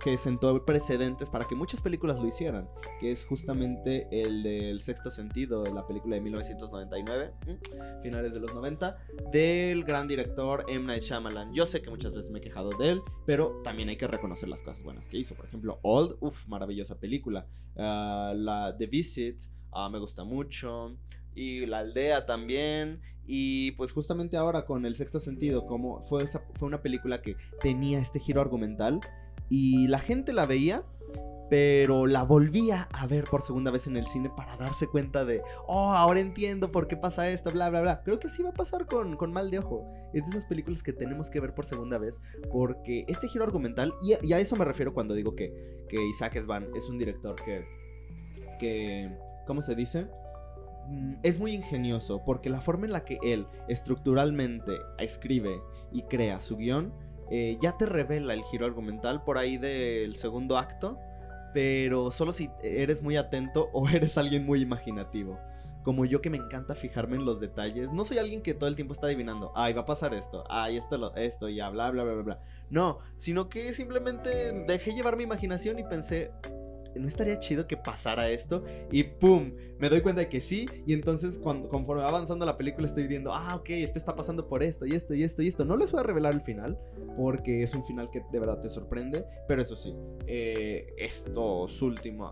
que 0.04 0.18
sentó 0.18 0.64
precedentes 0.64 1.30
para 1.30 1.46
que 1.46 1.54
muchas 1.54 1.80
películas 1.80 2.16
lo 2.18 2.26
hicieran, 2.26 2.68
que 3.00 3.10
es 3.10 3.24
justamente 3.24 4.06
el 4.12 4.42
del 4.42 4.82
sexto 4.82 5.10
sentido, 5.10 5.64
la 5.64 5.86
película 5.86 6.16
de 6.16 6.20
1999, 6.20 7.32
finales 8.02 8.34
de 8.34 8.40
los 8.40 8.54
90, 8.54 8.98
del 9.32 9.84
gran 9.84 10.06
director 10.06 10.66
M. 10.68 10.84
Night 10.84 11.02
Shyamalan. 11.02 11.54
Yo 11.54 11.64
sé 11.64 11.80
que 11.80 11.88
muchas 11.88 12.12
veces 12.12 12.30
me 12.30 12.38
he 12.38 12.42
quejado 12.42 12.70
de 12.78 12.90
él, 12.90 13.00
pero 13.24 13.62
también 13.64 13.88
hay 13.88 13.96
que 13.96 14.06
reconocer 14.06 14.48
las 14.48 14.62
cosas 14.62 14.82
buenas 14.82 15.08
que 15.08 15.16
hizo. 15.16 15.34
Por 15.34 15.46
ejemplo, 15.46 15.80
Old, 15.82 16.16
uff, 16.20 16.46
maravillosa 16.46 17.00
película. 17.00 17.46
Ah, 17.76 18.34
la 18.36 18.76
The 18.76 18.86
Visit, 18.86 19.40
ah, 19.72 19.88
me 19.88 19.98
gusta 19.98 20.22
mucho. 20.24 20.96
Y 21.34 21.66
La 21.66 21.78
Aldea 21.78 22.26
también. 22.26 23.00
Y 23.30 23.72
pues 23.72 23.92
justamente 23.92 24.38
ahora 24.38 24.64
con 24.64 24.86
el 24.86 24.96
sexto 24.96 25.20
sentido, 25.20 25.66
como 25.66 26.02
fue, 26.02 26.26
fue 26.26 26.66
una 26.66 26.80
película 26.80 27.20
que 27.20 27.36
tenía 27.60 28.00
este 28.00 28.18
giro 28.18 28.40
argumental 28.40 29.00
y 29.50 29.86
la 29.88 29.98
gente 29.98 30.32
la 30.32 30.46
veía, 30.46 30.82
pero 31.50 32.06
la 32.06 32.22
volvía 32.22 32.88
a 32.92 33.06
ver 33.06 33.24
por 33.24 33.42
segunda 33.42 33.70
vez 33.70 33.86
en 33.86 33.96
el 33.96 34.06
cine 34.06 34.30
para 34.34 34.56
darse 34.56 34.86
cuenta 34.86 35.24
de, 35.24 35.42
oh, 35.66 35.92
ahora 35.92 36.20
entiendo 36.20 36.70
por 36.72 36.88
qué 36.88 36.96
pasa 36.96 37.28
esto, 37.28 37.50
bla, 37.50 37.70
bla, 37.70 37.80
bla. 37.80 38.02
Creo 38.02 38.18
que 38.18 38.28
así 38.28 38.42
va 38.42 38.50
a 38.50 38.54
pasar 38.54 38.86
con, 38.86 39.16
con 39.16 39.32
Mal 39.32 39.50
de 39.50 39.58
Ojo. 39.58 39.84
Es 40.12 40.24
de 40.24 40.30
esas 40.30 40.46
películas 40.46 40.82
que 40.82 40.92
tenemos 40.92 41.30
que 41.30 41.40
ver 41.40 41.54
por 41.54 41.64
segunda 41.64 41.98
vez 41.98 42.20
porque 42.50 43.04
este 43.08 43.28
giro 43.28 43.44
argumental, 43.44 43.94
y, 44.02 44.32
a 44.32 44.38
eso 44.38 44.56
me 44.56 44.64
refiero 44.64 44.92
cuando 44.92 45.14
digo 45.14 45.34
que, 45.34 45.52
que 45.88 46.02
Isaac 46.08 46.40
Svan 46.40 46.68
es 46.74 46.88
un 46.88 46.98
director 46.98 47.36
que, 47.36 47.64
que, 48.58 49.14
¿cómo 49.46 49.62
se 49.62 49.74
dice? 49.74 50.08
Mm, 50.88 51.14
es 51.22 51.38
muy 51.38 51.52
ingenioso 51.52 52.22
porque 52.24 52.48
la 52.48 52.60
forma 52.60 52.86
en 52.86 52.92
la 52.92 53.04
que 53.04 53.18
él 53.22 53.46
estructuralmente 53.68 54.72
escribe 54.98 55.60
y 55.92 56.02
crea 56.02 56.40
su 56.40 56.56
guion 56.56 56.92
eh, 57.30 57.58
ya 57.60 57.76
te 57.76 57.84
revela 57.86 58.32
el 58.32 58.42
giro 58.44 58.64
argumental 58.64 59.22
por 59.22 59.36
ahí 59.36 59.58
del 59.58 60.16
segundo 60.16 60.56
acto, 60.56 60.98
pero 61.52 62.10
solo 62.10 62.32
si 62.32 62.50
eres 62.62 63.02
muy 63.02 63.16
atento 63.16 63.68
o 63.72 63.88
eres 63.90 64.16
alguien 64.16 64.46
muy 64.46 64.62
imaginativo. 64.62 65.38
Como 65.84 66.04
yo 66.04 66.20
que 66.20 66.30
me 66.30 66.38
encanta 66.38 66.74
fijarme 66.74 67.16
en 67.16 67.24
los 67.24 67.40
detalles. 67.40 67.92
No 67.92 68.04
soy 68.04 68.18
alguien 68.18 68.42
que 68.42 68.52
todo 68.52 68.68
el 68.68 68.76
tiempo 68.76 68.92
está 68.92 69.06
adivinando, 69.06 69.52
ay, 69.54 69.72
va 69.72 69.82
a 69.82 69.86
pasar 69.86 70.12
esto, 70.12 70.44
ay, 70.48 70.76
esto, 70.76 71.14
esto, 71.16 71.48
ya, 71.48 71.70
bla, 71.70 71.90
bla, 71.90 72.04
bla, 72.04 72.14
bla, 72.14 72.22
bla. 72.22 72.40
No, 72.70 72.98
sino 73.16 73.48
que 73.48 73.72
simplemente 73.72 74.52
dejé 74.66 74.92
llevar 74.92 75.16
mi 75.16 75.24
imaginación 75.24 75.78
y 75.78 75.84
pensé, 75.84 76.30
no 76.98 77.08
estaría 77.08 77.38
chido 77.40 77.66
que 77.66 77.76
pasara 77.76 78.30
esto 78.30 78.64
y 78.90 79.04
pum, 79.04 79.52
me 79.78 79.88
doy 79.88 80.00
cuenta 80.00 80.22
de 80.22 80.28
que 80.28 80.40
sí 80.40 80.66
y 80.86 80.92
entonces 80.92 81.38
cuando 81.38 81.68
conforme 81.68 82.02
va 82.02 82.08
avanzando 82.08 82.44
la 82.44 82.56
película 82.56 82.86
estoy 82.86 83.06
viendo, 83.06 83.32
ah, 83.32 83.56
ok, 83.56 83.70
este 83.70 83.98
está 83.98 84.14
pasando 84.14 84.48
por 84.48 84.62
esto 84.62 84.86
y 84.86 84.94
esto 84.94 85.14
y 85.14 85.22
esto 85.22 85.42
y 85.42 85.48
esto. 85.48 85.64
No 85.64 85.76
les 85.76 85.92
voy 85.92 86.00
a 86.00 86.02
revelar 86.02 86.34
el 86.34 86.40
final 86.40 86.78
porque 87.16 87.62
es 87.62 87.74
un 87.74 87.84
final 87.84 88.10
que 88.10 88.22
de 88.30 88.38
verdad 88.38 88.60
te 88.60 88.70
sorprende, 88.70 89.24
pero 89.46 89.62
eso 89.62 89.76
sí, 89.76 89.94
eh, 90.26 90.86
estos 90.98 91.82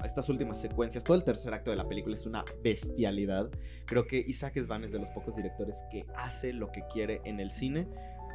estas 0.05 0.29
últimas 0.29 0.61
secuencias, 0.61 1.05
todo 1.05 1.17
el 1.17 1.25
tercer 1.25 1.55
acto 1.55 1.71
de 1.71 1.77
la 1.77 1.89
película 1.89 2.15
es 2.15 2.27
una 2.27 2.45
bestialidad. 2.63 3.49
Creo 3.87 4.07
que 4.07 4.25
Isaac 4.27 4.61
Svan 4.61 4.85
es 4.85 4.93
de 4.93 4.99
los 4.99 5.11
pocos 5.11 5.37
directores 5.37 5.83
que 5.91 6.05
hace 6.17 6.53
lo 6.53 6.71
que 6.73 6.83
quiere 6.93 7.21
en 7.25 7.41
el 7.41 7.53
cine 7.53 7.87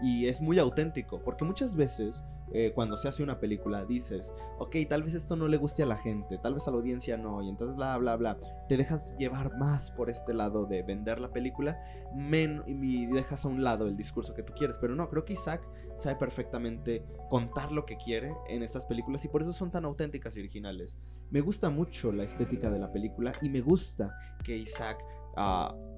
y 0.02 0.28
es 0.28 0.42
muy 0.42 0.58
auténtico, 0.60 1.22
porque 1.24 1.46
muchas 1.46 1.76
veces 1.76 2.24
eh, 2.54 2.72
cuando 2.74 2.98
se 2.98 3.08
hace 3.08 3.24
una 3.24 3.40
película 3.40 3.86
dices, 3.86 4.34
ok, 4.60 4.76
tal 4.90 5.04
vez 5.04 5.14
esto 5.14 5.36
no 5.36 5.48
le 5.48 5.58
guste 5.58 5.84
a 5.84 5.86
la 5.86 5.98
gente, 5.98 6.38
tal 6.38 6.54
vez 6.54 6.68
a 6.68 6.72
la 6.72 6.78
audiencia 6.78 7.18
no, 7.18 7.42
y 7.42 7.50
entonces 7.50 7.76
bla, 7.76 7.98
bla, 7.98 8.16
bla, 8.16 8.38
te 8.68 8.78
dejas 8.78 9.14
llevar 9.18 9.58
más 9.58 9.92
por 9.92 10.10
este 10.10 10.34
lado 10.34 10.66
de 10.66 10.84
vender 10.84 11.20
la 11.20 11.32
película 11.32 11.82
men 12.16 12.64
y 12.68 13.06
dejas 13.08 13.46
a 13.46 13.48
un 13.48 13.64
lado 13.64 13.88
el 13.88 13.96
discurso 13.96 14.34
que 14.34 14.44
tú 14.44 14.54
quieres, 14.54 14.78
pero 14.80 14.96
no, 14.96 15.10
creo 15.10 15.26
que 15.26 15.34
Isaac 15.34 15.62
sabe 15.96 16.16
perfectamente 16.16 17.06
contar 17.30 17.72
lo 17.72 17.86
que 17.86 17.98
quiere 17.98 18.34
en 18.50 18.64
estas 18.64 18.86
películas 18.86 19.24
y 19.26 19.28
por 19.28 19.42
eso 19.42 19.54
son 19.54 19.70
tan 19.70 19.86
auténticas 19.86 20.36
y 20.36 20.40
originales. 20.40 20.98
Me 21.30 21.42
gusta 21.42 21.70
mucho 21.70 22.12
la 22.12 22.24
estética 22.24 22.70
de 22.70 22.80
la 22.80 22.92
película 22.92 23.34
y 23.42 23.50
me 23.50 23.62
gusta 23.62 24.16
que 24.44 24.58
Isaac... 24.58 24.98
Uh, 25.38 25.91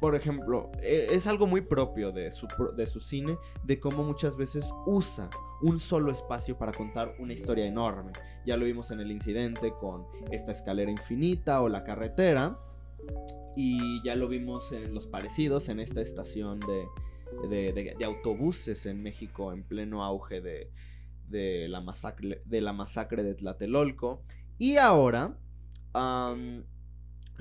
por 0.00 0.14
ejemplo, 0.14 0.70
e, 0.80 1.08
es 1.10 1.26
algo 1.26 1.46
muy 1.46 1.60
propio 1.60 2.12
de 2.12 2.32
su, 2.32 2.48
de 2.76 2.86
su 2.86 3.00
cine, 3.00 3.36
de 3.64 3.78
cómo 3.80 4.02
muchas 4.02 4.36
veces 4.36 4.72
usa 4.86 5.30
un 5.62 5.78
solo 5.78 6.10
espacio 6.10 6.58
para 6.58 6.72
contar 6.72 7.14
una 7.18 7.32
historia 7.32 7.64
enorme. 7.64 8.12
Ya 8.44 8.56
lo 8.56 8.64
vimos 8.64 8.90
en 8.90 9.00
el 9.00 9.10
incidente 9.10 9.72
con 9.80 10.06
esta 10.30 10.52
escalera 10.52 10.90
infinita 10.90 11.62
o 11.62 11.68
la 11.68 11.84
carretera. 11.84 12.58
Y 13.56 14.02
ya 14.02 14.16
lo 14.16 14.28
vimos 14.28 14.72
en 14.72 14.94
los 14.94 15.06
parecidos, 15.06 15.68
en 15.68 15.78
esta 15.78 16.00
estación 16.00 16.60
de, 16.60 17.96
autobuses 18.04 18.86
en 18.86 19.02
México 19.02 19.52
en 19.52 19.62
pleno 19.62 20.04
auge 20.04 20.40
de, 20.40 21.68
la, 21.68 21.80
masacre, 21.80 22.42
de 22.44 22.60
la 22.60 22.72
masacre 22.72 23.22
de 23.22 23.34
Tlatelolco. 23.34 24.22
Y 24.58 24.76
ahora 24.76 25.38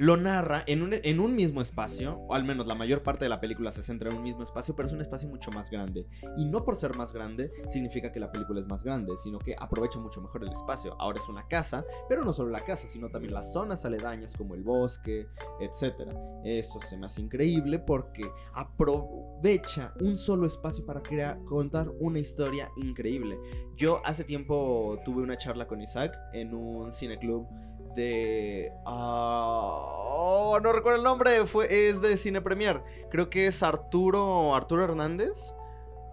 lo 0.01 0.17
narra 0.17 0.63
en 0.65 0.81
un, 0.81 0.95
en 0.95 1.19
un, 1.19 1.35
mismo 1.35 1.61
espacio, 1.61 2.17
o 2.27 2.33
al 2.33 2.43
menos 2.43 2.65
la 2.65 2.73
mayor 2.73 3.03
parte 3.03 3.25
de 3.25 3.29
la 3.29 3.39
película 3.39 3.71
se 3.71 3.83
centra 3.83 4.09
en 4.09 4.17
un 4.17 4.23
mismo 4.23 4.41
espacio, 4.41 4.75
pero 4.75 4.87
es 4.87 4.93
un 4.95 5.01
espacio 5.01 5.29
mucho 5.29 5.51
más 5.51 5.69
grande. 5.69 6.07
Y 6.37 6.45
no 6.45 6.65
por 6.65 6.75
ser 6.75 6.95
más 6.95 7.13
grande 7.13 7.51
significa 7.69 8.11
que 8.11 8.19
la 8.19 8.31
película 8.31 8.61
es 8.61 8.65
más 8.65 8.83
grande, 8.83 9.13
sino 9.23 9.37
que 9.37 9.55
aprovecha 9.59 9.99
mucho 9.99 10.19
mejor 10.19 10.41
el 10.41 10.51
espacio. 10.51 10.99
Ahora 10.99 11.19
es 11.19 11.29
una 11.29 11.47
casa, 11.47 11.85
pero 12.09 12.25
no 12.25 12.33
solo 12.33 12.49
la 12.49 12.65
casa, 12.65 12.87
sino 12.87 13.09
también 13.09 13.35
las 13.35 13.53
zonas 13.53 13.85
aledañas 13.85 14.35
como 14.35 14.55
el 14.55 14.63
bosque, 14.63 15.27
etc. 15.59 16.11
Eso 16.43 16.81
se 16.81 16.97
me 16.97 17.05
hace 17.05 17.21
increíble 17.21 17.77
porque 17.77 18.27
aprovecha 18.55 19.93
un 20.01 20.17
solo 20.17 20.47
espacio 20.47 20.83
para 20.83 21.03
crear, 21.03 21.37
contar 21.43 21.91
una 21.99 22.17
historia 22.17 22.71
increíble. 22.75 23.37
Yo 23.75 24.01
hace 24.03 24.23
tiempo 24.23 24.97
tuve 25.05 25.21
una 25.21 25.37
charla 25.37 25.67
con 25.67 25.79
Isaac 25.79 26.17
en 26.33 26.55
un 26.55 26.91
cineclub 26.91 27.45
de... 27.95 28.71
Uh, 28.85 30.59
no 30.61 30.73
recuerdo 30.73 30.97
el 30.97 31.03
nombre, 31.03 31.45
fue, 31.45 31.89
es 31.89 32.01
de 32.01 32.17
Cine 32.17 32.41
Premier. 32.41 32.81
Creo 33.09 33.29
que 33.29 33.47
es 33.47 33.63
Arturo, 33.63 34.55
Arturo 34.55 34.83
Hernández. 34.83 35.53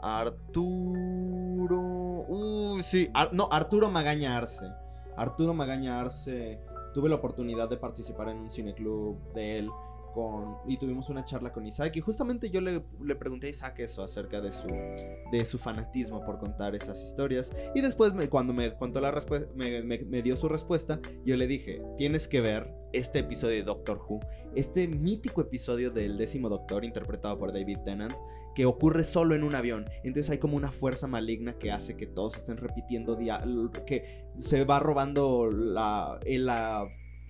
Arturo... 0.00 1.76
Uh, 2.28 2.78
sí, 2.82 3.10
no, 3.32 3.48
Arturo 3.50 3.90
Magaña 3.90 4.36
Arce. 4.36 4.66
Arturo 5.16 5.54
Magaña 5.54 6.00
Arce. 6.00 6.60
Tuve 6.94 7.08
la 7.08 7.16
oportunidad 7.16 7.68
de 7.68 7.76
participar 7.76 8.28
en 8.28 8.38
un 8.38 8.50
cineclub 8.50 9.32
de 9.34 9.58
él 9.58 9.70
y 10.66 10.76
tuvimos 10.76 11.08
una 11.08 11.24
charla 11.24 11.52
con 11.52 11.66
Isaac 11.66 11.96
y 11.96 12.00
justamente 12.00 12.50
yo 12.50 12.60
le, 12.60 12.80
pregunté 13.16 13.48
a 13.48 13.50
Isaac 13.50 13.80
eso 13.80 14.02
acerca 14.02 14.40
de 14.40 14.52
su, 14.52 14.68
de 15.32 15.44
su 15.44 15.58
fanatismo 15.58 16.24
por 16.24 16.38
contar 16.38 16.74
esas 16.74 17.02
historias 17.02 17.50
y 17.74 17.80
después 17.80 18.12
cuando 18.30 18.52
me 18.52 18.74
contó 18.74 19.00
la 19.00 19.10
respuesta, 19.10 19.48
me, 19.54 20.22
dio 20.22 20.36
su 20.36 20.48
respuesta, 20.48 21.00
yo 21.24 21.36
le 21.36 21.46
dije, 21.46 21.82
tienes 21.96 22.28
que 22.28 22.40
ver 22.40 22.72
este 22.92 23.20
episodio 23.20 23.56
de 23.56 23.62
Doctor 23.62 24.00
Who, 24.08 24.20
este 24.54 24.88
mítico 24.88 25.40
episodio 25.40 25.90
del 25.90 26.16
décimo 26.18 26.48
Doctor 26.48 26.84
interpretado 26.84 27.38
por 27.38 27.52
David 27.52 27.78
Tennant, 27.84 28.14
que 28.54 28.66
ocurre 28.66 29.04
solo 29.04 29.36
en 29.36 29.44
un 29.44 29.54
avión. 29.54 29.86
Entonces 30.02 30.30
hay 30.30 30.38
como 30.38 30.56
una 30.56 30.72
fuerza 30.72 31.06
maligna 31.06 31.58
que 31.58 31.70
hace 31.70 31.96
que 31.96 32.06
todos 32.06 32.36
estén 32.36 32.56
repitiendo, 32.56 33.16
que 33.86 34.24
se 34.40 34.64
va 34.64 34.80
robando 34.80 35.48
la, 35.50 36.18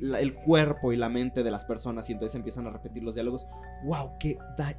el 0.01 0.35
cuerpo 0.35 0.93
y 0.93 0.97
la 0.97 1.09
mente 1.09 1.43
de 1.43 1.51
las 1.51 1.65
personas 1.65 2.09
y 2.09 2.13
entonces 2.13 2.37
empiezan 2.37 2.67
a 2.67 2.71
repetir 2.71 3.03
los 3.03 3.15
diálogos. 3.15 3.47
¡Wow! 3.85 4.19
¡Qué, 4.19 4.39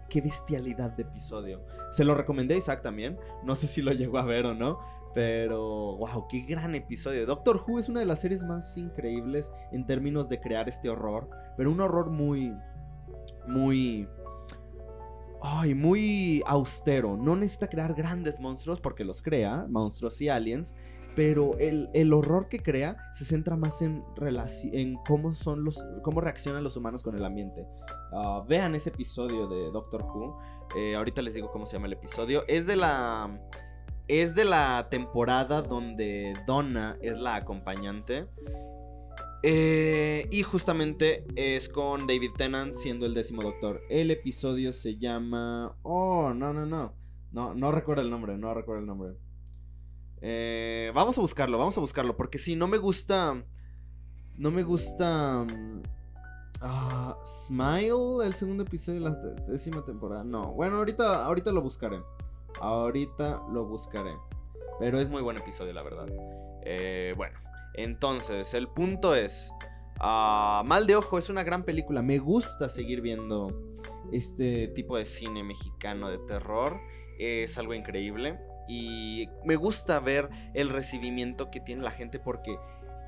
qué 0.09 0.21
bestialidad 0.21 0.91
de 0.91 1.03
episodio! 1.03 1.65
Se 1.91 2.03
lo 2.03 2.15
recomendé 2.15 2.55
a 2.55 2.57
Isaac 2.57 2.81
también. 2.81 3.17
No 3.43 3.55
sé 3.55 3.67
si 3.67 3.81
lo 3.81 3.91
llegó 3.91 4.17
a 4.17 4.23
ver 4.23 4.45
o 4.45 4.53
no. 4.53 4.79
Pero, 5.13 5.97
wow, 5.97 6.27
qué 6.29 6.41
gran 6.41 6.75
episodio. 6.75 7.25
Doctor 7.25 7.63
Who 7.67 7.79
es 7.79 7.89
una 7.89 7.99
de 7.99 8.05
las 8.05 8.21
series 8.21 8.43
más 8.43 8.77
increíbles 8.77 9.51
en 9.71 9.85
términos 9.85 10.29
de 10.29 10.39
crear 10.39 10.69
este 10.69 10.89
horror. 10.89 11.29
Pero 11.57 11.71
un 11.71 11.81
horror 11.81 12.09
muy, 12.11 12.53
muy... 13.47 14.07
Ay, 15.41 15.73
muy 15.73 16.43
austero. 16.45 17.17
No 17.17 17.35
necesita 17.35 17.67
crear 17.67 17.93
grandes 17.93 18.39
monstruos 18.39 18.79
porque 18.81 19.03
los 19.03 19.21
crea, 19.21 19.65
monstruos 19.69 20.21
y 20.21 20.29
aliens 20.29 20.75
pero 21.15 21.57
el, 21.57 22.13
horror 22.13 22.49
que 22.49 22.59
crea 22.59 22.97
se 23.13 23.25
centra 23.25 23.55
más 23.55 23.81
en, 23.81 24.03
en 24.73 24.95
cómo, 25.07 25.33
son 25.33 25.63
los, 25.63 25.83
cómo 26.03 26.21
reaccionan 26.21 26.63
los 26.63 26.77
humanos 26.77 27.03
con 27.03 27.15
el 27.15 27.25
ambiente. 27.25 27.65
Ah, 28.13 28.43
vean 28.47 28.75
ese 28.75 28.89
episodio 28.89 29.47
de 29.47 29.71
Doctor 29.71 30.03
Who. 30.03 30.39
Eh, 30.75 30.95
ahorita 30.95 31.21
les 31.21 31.33
digo 31.33 31.51
cómo 31.51 31.65
se 31.65 31.73
llama 31.73 31.87
el 31.87 31.93
episodio. 31.93 32.43
Es 32.47 32.65
de 32.67 32.75
la. 32.75 33.39
Es 34.07 34.33
de 34.33 34.43
la 34.43 34.87
temporada 34.89 35.61
donde 35.61 36.33
Donna 36.47 36.97
es 37.01 37.17
la 37.19 37.35
acompañante. 37.35 38.25
Eh, 39.43 40.27
y 40.31 40.43
justamente 40.43 41.25
es 41.35 41.69
con 41.69 42.07
David 42.07 42.31
Tennant 42.35 42.75
siendo 42.75 43.05
el 43.05 43.13
décimo 43.13 43.41
doctor. 43.41 43.81
El 43.89 44.11
episodio 44.11 44.73
se 44.73 44.97
llama. 44.97 45.75
Oh, 45.83 46.33
no, 46.33 46.53
no, 46.53 46.65
no. 46.65 46.93
No, 47.31 47.53
no 47.53 47.71
recuerdo 47.71 48.01
el 48.01 48.09
nombre, 48.09 48.37
no 48.37 48.53
recuerdo 48.53 48.81
el 48.81 48.87
nombre. 48.87 49.11
Eh, 50.21 50.91
vamos 50.93 51.17
a 51.17 51.21
buscarlo, 51.21 51.57
vamos 51.57 51.77
a 51.77 51.81
buscarlo. 51.81 52.15
Porque 52.15 52.37
si 52.37 52.55
no 52.55 52.67
me 52.67 52.77
gusta. 52.77 53.43
No 54.37 54.51
me 54.51 54.63
gusta. 54.63 55.45
Ah, 56.61 57.17
Smile, 57.47 58.25
el 58.25 58.33
segundo 58.33 58.63
episodio 58.63 58.99
de 58.99 59.09
la 59.09 59.15
décima 59.47 59.83
temporada. 59.85 60.23
No, 60.23 60.51
bueno, 60.51 60.77
ahorita, 60.77 61.25
ahorita 61.25 61.51
lo 61.51 61.61
buscaré. 61.61 62.01
Ahorita 62.59 63.41
lo 63.51 63.65
buscaré. 63.65 64.13
Pero 64.79 64.99
es 64.99 65.09
muy 65.09 65.21
buen 65.21 65.37
episodio, 65.37 65.73
la 65.73 65.83
verdad. 65.83 66.07
Eh, 66.63 67.13
bueno, 67.15 67.37
entonces, 67.73 68.53
el 68.53 68.67
punto 68.67 69.15
es. 69.15 69.51
Ah, 69.99 70.63
Mal 70.65 70.87
de 70.87 70.95
Ojo 70.95 71.17
es 71.17 71.29
una 71.29 71.43
gran 71.43 71.63
película. 71.63 72.01
Me 72.01 72.17
gusta 72.17 72.69
seguir 72.69 73.01
viendo 73.01 73.73
este 74.11 74.67
tipo 74.69 74.97
de 74.97 75.05
cine 75.05 75.43
mexicano 75.43 76.09
de 76.09 76.17
terror. 76.19 76.79
Es 77.19 77.57
algo 77.57 77.73
increíble. 77.73 78.39
Y 78.69 79.27
me 79.43 79.55
gusta 79.55 79.99
ver 79.99 80.29
el 80.53 80.69
recibimiento 80.69 81.49
que 81.49 81.59
tiene 81.59 81.81
la 81.81 81.89
gente 81.89 82.19
porque 82.19 82.55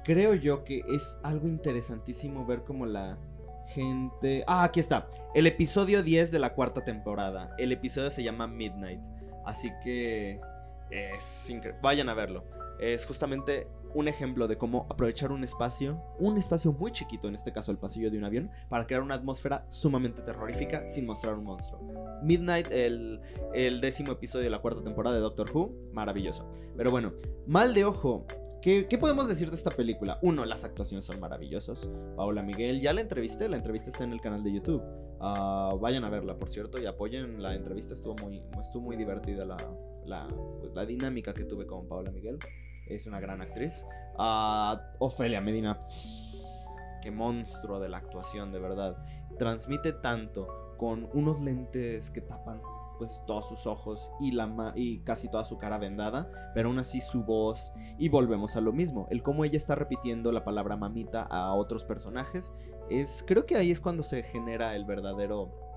creo 0.03 0.33
yo 0.33 0.63
que 0.63 0.81
es 0.89 1.19
algo 1.21 1.47
interesantísimo 1.47 2.45
ver 2.47 2.63
cómo 2.63 2.87
la 2.87 3.19
gente... 3.67 4.43
Ah, 4.47 4.63
aquí 4.63 4.79
está. 4.79 5.07
El 5.35 5.45
episodio 5.45 6.01
10 6.01 6.31
de 6.31 6.39
la 6.39 6.55
cuarta 6.55 6.83
temporada. 6.83 7.55
El 7.59 7.71
episodio 7.71 8.09
se 8.09 8.23
llama 8.23 8.47
Midnight. 8.47 9.03
Así 9.45 9.71
que... 9.83 10.41
Es 10.89 11.49
increíble. 11.49 11.79
Vayan 11.81 12.09
a 12.09 12.15
verlo. 12.15 12.43
Es 12.79 13.05
justamente 13.05 13.67
un 13.93 14.07
ejemplo 14.07 14.47
de 14.47 14.57
cómo 14.57 14.85
aprovechar 14.89 15.31
un 15.31 15.43
espacio, 15.43 16.01
un 16.19 16.37
espacio 16.37 16.73
muy 16.73 16.91
chiquito, 16.91 17.27
en 17.27 17.35
este 17.35 17.51
caso 17.51 17.71
el 17.71 17.77
pasillo 17.77 18.09
de 18.11 18.17
un 18.17 18.23
avión, 18.23 18.49
para 18.69 18.85
crear 18.85 19.01
una 19.01 19.15
atmósfera 19.15 19.65
sumamente 19.69 20.21
terrorífica 20.21 20.87
sin 20.87 21.05
mostrar 21.05 21.35
un 21.35 21.45
monstruo. 21.45 21.81
Midnight, 22.23 22.67
el, 22.71 23.21
décimo 23.81 24.13
episodio 24.13 24.45
de 24.45 24.49
la 24.49 24.59
cuarta 24.59 24.83
temporada 24.83 25.15
de 25.15 25.21
Doctor 25.21 25.51
Who, 25.53 25.91
maravilloso. 25.93 26.47
Pero 26.77 26.91
bueno, 26.91 27.13
mal 27.47 27.73
de 27.73 27.85
ojo. 27.85 28.25
¿Qué, 28.61 28.85
podemos 28.99 29.27
decir 29.27 29.49
de 29.49 29.55
esta 29.55 29.71
película? 29.71 30.19
Uno, 30.21 30.45
las 30.45 30.63
actuaciones 30.63 31.05
son 31.05 31.19
maravillosas. 31.19 31.89
Paula 32.15 32.43
Miguel, 32.43 32.79
ya 32.79 32.93
la 32.93 33.01
entrevisté, 33.01 33.49
la 33.49 33.57
entrevista 33.57 33.89
está 33.89 34.03
en 34.03 34.13
el 34.13 34.21
canal 34.21 34.43
de 34.43 34.53
YouTube. 34.53 34.83
Ah, 35.19 35.73
vayan 35.79 36.03
a 36.03 36.09
verla, 36.09 36.37
por 36.37 36.49
cierto, 36.49 36.79
y 36.79 36.85
apoyen 36.85 37.41
la 37.41 37.55
entrevista, 37.55 37.95
estuvo 37.95 38.15
muy, 38.15 38.43
estuvo 38.61 38.83
muy 38.83 38.97
divertida 38.97 39.45
la, 39.45 39.57
la, 40.05 40.27
pues, 40.59 40.73
la 40.73 40.85
dinámica 40.85 41.33
que 41.33 41.45
tuve 41.45 41.65
con 41.65 41.87
Paula 41.87 42.11
Miguel 42.11 42.37
es 42.87 43.07
una 43.07 43.19
gran 43.19 43.41
actriz. 43.41 43.85
Ofelia 44.99 45.41
Medina, 45.41 45.79
qué 47.01 47.11
monstruo 47.11 47.79
de 47.79 47.89
la 47.89 47.97
actuación, 47.97 48.51
de 48.51 48.59
verdad. 48.59 48.97
Transmite 49.37 49.93
tanto 49.93 50.75
con 50.77 51.09
unos 51.13 51.41
lentes 51.41 52.09
que 52.09 52.21
tapan 52.21 52.61
pues 53.01 53.23
todos 53.25 53.49
sus 53.49 53.65
ojos 53.65 54.11
y, 54.19 54.31
la 54.31 54.73
y 54.75 54.99
casi 54.99 55.27
toda 55.27 55.43
su 55.43 55.57
cara 55.57 55.79
vendada, 55.79 56.31
pero 56.53 56.69
aún 56.69 56.77
así 56.77 57.01
su 57.01 57.23
voz 57.23 57.73
y 57.97 58.09
volvemos 58.09 58.55
a 58.55 58.61
lo 58.61 58.71
mismo, 58.73 59.07
el 59.09 59.23
cómo 59.23 59.43
ella 59.43 59.57
está 59.57 59.73
repitiendo 59.73 60.31
la 60.31 60.43
palabra 60.43 60.77
mamita 60.77 61.23
a 61.23 61.55
otros 61.55 61.83
personajes, 61.83 62.53
es 62.91 63.23
creo 63.27 63.47
que 63.47 63.57
ahí 63.57 63.71
es 63.71 63.81
cuando 63.81 64.03
se 64.03 64.21
genera 64.21 64.75
el 64.75 64.85
verdadero 64.85 65.70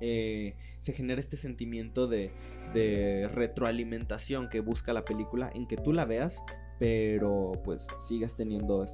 eh, 0.00 0.56
se 0.78 0.92
genera 0.92 1.20
este 1.20 1.36
sentimiento 1.36 2.06
de, 2.06 2.32
retroalimentación 3.34 4.48
que 4.48 4.60
busca 4.60 4.92
la 4.92 5.04
película 5.04 5.50
en 5.54 5.66
que 5.66 5.76
tú 5.76 5.92
la 5.92 6.04
veas, 6.04 6.42
pero 6.78 7.52
pues 7.64 7.86
sigas 7.98 8.36
teniendo 8.36 8.84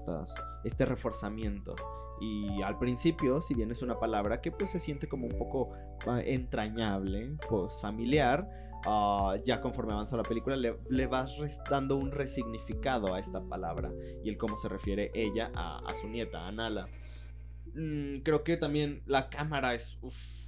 este 0.64 0.85
reforzamiento. 0.87 1.76
Y 2.21 2.62
al 2.62 2.78
principio, 2.78 3.43
si 3.43 3.55
bien 3.55 3.71
es 3.71 3.83
una 3.83 3.99
palabra 3.99 4.40
que 4.40 4.50
pues 4.50 4.71
se 4.71 4.81
siente 4.81 5.07
como 5.09 5.26
un 5.26 5.37
poco 5.37 5.73
ah, 6.07 6.21
entrañable, 6.25 7.37
pues 7.49 7.78
familiar, 7.81 8.49
ah, 8.87 9.37
ya 9.45 9.61
conforme 9.61 9.93
avanza 9.93 10.16
la 10.16 10.23
película 10.23 10.57
le, 10.57 11.07
vas 11.07 11.37
dando 11.69 11.97
un 11.97 12.11
resignificado 12.11 13.14
a 13.14 13.21
esta 13.21 13.43
palabra 13.43 13.93
y 14.25 14.31
el 14.31 14.38
cómo 14.38 14.57
se 14.57 14.69
refiere 14.69 15.11
ella 15.14 15.52
a, 15.55 15.93
su 16.00 16.09
nieta, 16.09 16.47
a 16.47 16.52
Nala. 16.52 16.88
Mm, 17.75 18.21
creo 18.23 18.43
que 18.43 18.57
también 18.57 19.02
la 19.05 19.28
cámara 19.28 19.75
es 19.75 19.99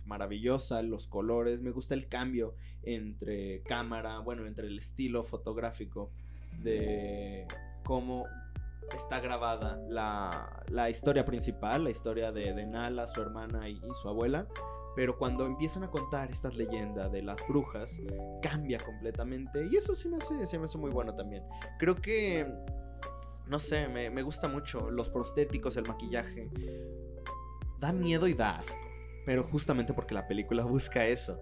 maravillosa, 0.09 0.83
los 0.83 1.07
colores, 1.07 1.61
me 1.61 1.71
gusta 1.71 1.95
el 1.95 2.09
cambio 2.09 2.55
entre 2.83 3.63
cámara, 3.63 4.19
bueno, 4.19 4.47
entre 4.47 4.67
el 4.67 4.79
estilo 4.79 5.23
fotográfico 5.23 6.11
de 6.63 7.47
cómo 7.85 8.27
está 8.95 9.21
grabada 9.21 9.79
la, 9.89 10.91
historia 10.91 11.25
principal, 11.25 11.85
la 11.85 11.91
historia 11.91 12.33
de, 12.33 12.67
Nala, 12.67 13.07
su 13.07 13.21
hermana 13.21 13.69
y, 13.69 13.81
su 14.01 14.09
abuela. 14.09 14.47
Pero 14.97 15.17
cuando 15.17 15.47
empiezan 15.47 15.85
a 15.85 15.91
contar 15.91 16.31
estas 16.33 16.57
leyendas 16.57 17.13
de 17.13 17.23
las 17.23 17.47
brujas, 17.47 18.01
cambia 18.43 18.79
completamente. 18.79 19.69
Y 19.71 19.77
eso 19.77 19.95
sí 19.95 20.09
me 20.09 20.17
hace, 20.17 20.45
se 20.45 20.59
me 20.59 20.65
hace 20.65 20.79
muy 20.79 20.91
bueno 20.91 21.15
también. 21.15 21.45
Creo 21.79 21.95
que, 21.95 22.47
no 23.47 23.61
sé, 23.61 23.87
me, 23.87 24.11
me 24.11 24.23
gusta 24.23 24.49
mucho. 24.49 24.91
Los 24.91 25.09
prostéticos, 25.09 25.77
el 25.77 25.87
maquillaje. 25.87 26.51
Da 27.79 27.93
miedo 27.93 28.27
y 28.27 28.35
da 28.35 28.57
asco. 28.57 28.88
Pero 29.29 29.45
justamente 29.45 29.93
porque 29.93 30.15
la 30.15 30.27
película 30.27 30.65
busca 30.65 31.05
eso. 31.05 31.39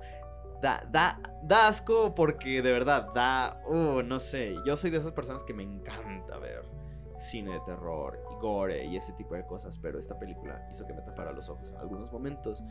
Da, 0.60 0.84
da, 0.90 1.20
da 1.44 1.68
asco 1.68 2.16
porque 2.16 2.60
de 2.60 2.72
verdad 2.72 3.12
da. 3.14 3.62
Uh, 3.68 4.02
no 4.02 4.18
sé. 4.18 4.56
Yo 4.66 4.76
soy 4.76 4.90
de 4.90 4.98
esas 4.98 5.12
personas 5.12 5.44
que 5.44 5.54
me 5.54 5.62
encanta 5.62 6.36
ver 6.38 6.64
cine 7.16 7.52
de 7.52 7.60
terror 7.60 8.18
y 8.32 8.40
gore 8.40 8.84
y 8.86 8.96
ese 8.96 9.12
tipo 9.12 9.36
de 9.36 9.46
cosas, 9.46 9.78
pero 9.78 10.00
esta 10.00 10.18
película 10.18 10.66
hizo 10.68 10.84
que 10.84 10.94
me 10.94 11.00
tapara 11.00 11.30
los 11.30 11.48
ojos 11.48 11.70
en 11.70 11.76
algunos 11.76 12.12
momentos. 12.12 12.64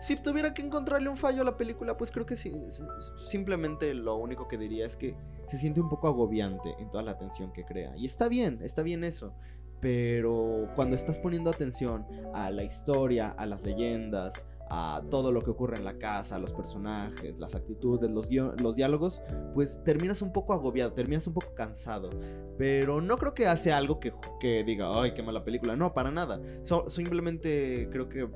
Si 0.00 0.16
tuviera 0.16 0.54
que 0.54 0.62
encontrarle 0.62 1.10
un 1.10 1.16
fallo 1.16 1.42
a 1.42 1.44
la 1.44 1.56
película, 1.58 1.96
pues 1.96 2.10
creo 2.10 2.24
que 2.24 2.36
sí, 2.36 2.68
simplemente 3.16 3.92
lo 3.92 4.16
único 4.16 4.48
que 4.48 4.56
diría 4.56 4.86
es 4.86 4.96
que 4.96 5.14
se 5.48 5.58
siente 5.58 5.80
un 5.80 5.90
poco 5.90 6.08
agobiante 6.08 6.74
en 6.78 6.90
toda 6.90 7.02
la 7.02 7.10
atención 7.12 7.52
que 7.52 7.64
crea. 7.64 7.94
Y 7.96 8.06
está 8.06 8.28
bien, 8.28 8.60
está 8.62 8.82
bien 8.82 9.04
eso. 9.04 9.34
Pero 9.80 10.68
cuando 10.74 10.96
estás 10.96 11.18
poniendo 11.18 11.50
atención 11.50 12.04
a 12.34 12.50
la 12.50 12.64
historia, 12.64 13.34
a 13.36 13.46
las 13.46 13.62
leyendas, 13.62 14.44
a 14.70 15.02
todo 15.10 15.32
lo 15.32 15.42
que 15.42 15.50
ocurre 15.50 15.76
en 15.76 15.84
la 15.84 15.98
casa, 15.98 16.38
los 16.38 16.52
personajes, 16.52 17.38
las 17.38 17.54
actitudes, 17.54 18.10
los, 18.10 18.28
los 18.60 18.76
diálogos, 18.76 19.22
pues 19.54 19.82
terminas 19.84 20.20
un 20.20 20.32
poco 20.32 20.52
agobiado, 20.52 20.92
terminas 20.92 21.26
un 21.26 21.34
poco 21.34 21.54
cansado. 21.54 22.10
Pero 22.58 23.00
no 23.00 23.16
creo 23.16 23.34
que 23.34 23.46
hace 23.46 23.72
algo 23.72 23.98
que, 24.00 24.12
que 24.40 24.64
diga, 24.64 25.00
ay, 25.00 25.14
qué 25.14 25.22
mala 25.22 25.44
película. 25.44 25.76
No, 25.76 25.94
para 25.94 26.10
nada. 26.10 26.40
simplemente 26.88 27.88
creo 27.90 28.08
que 28.08 28.28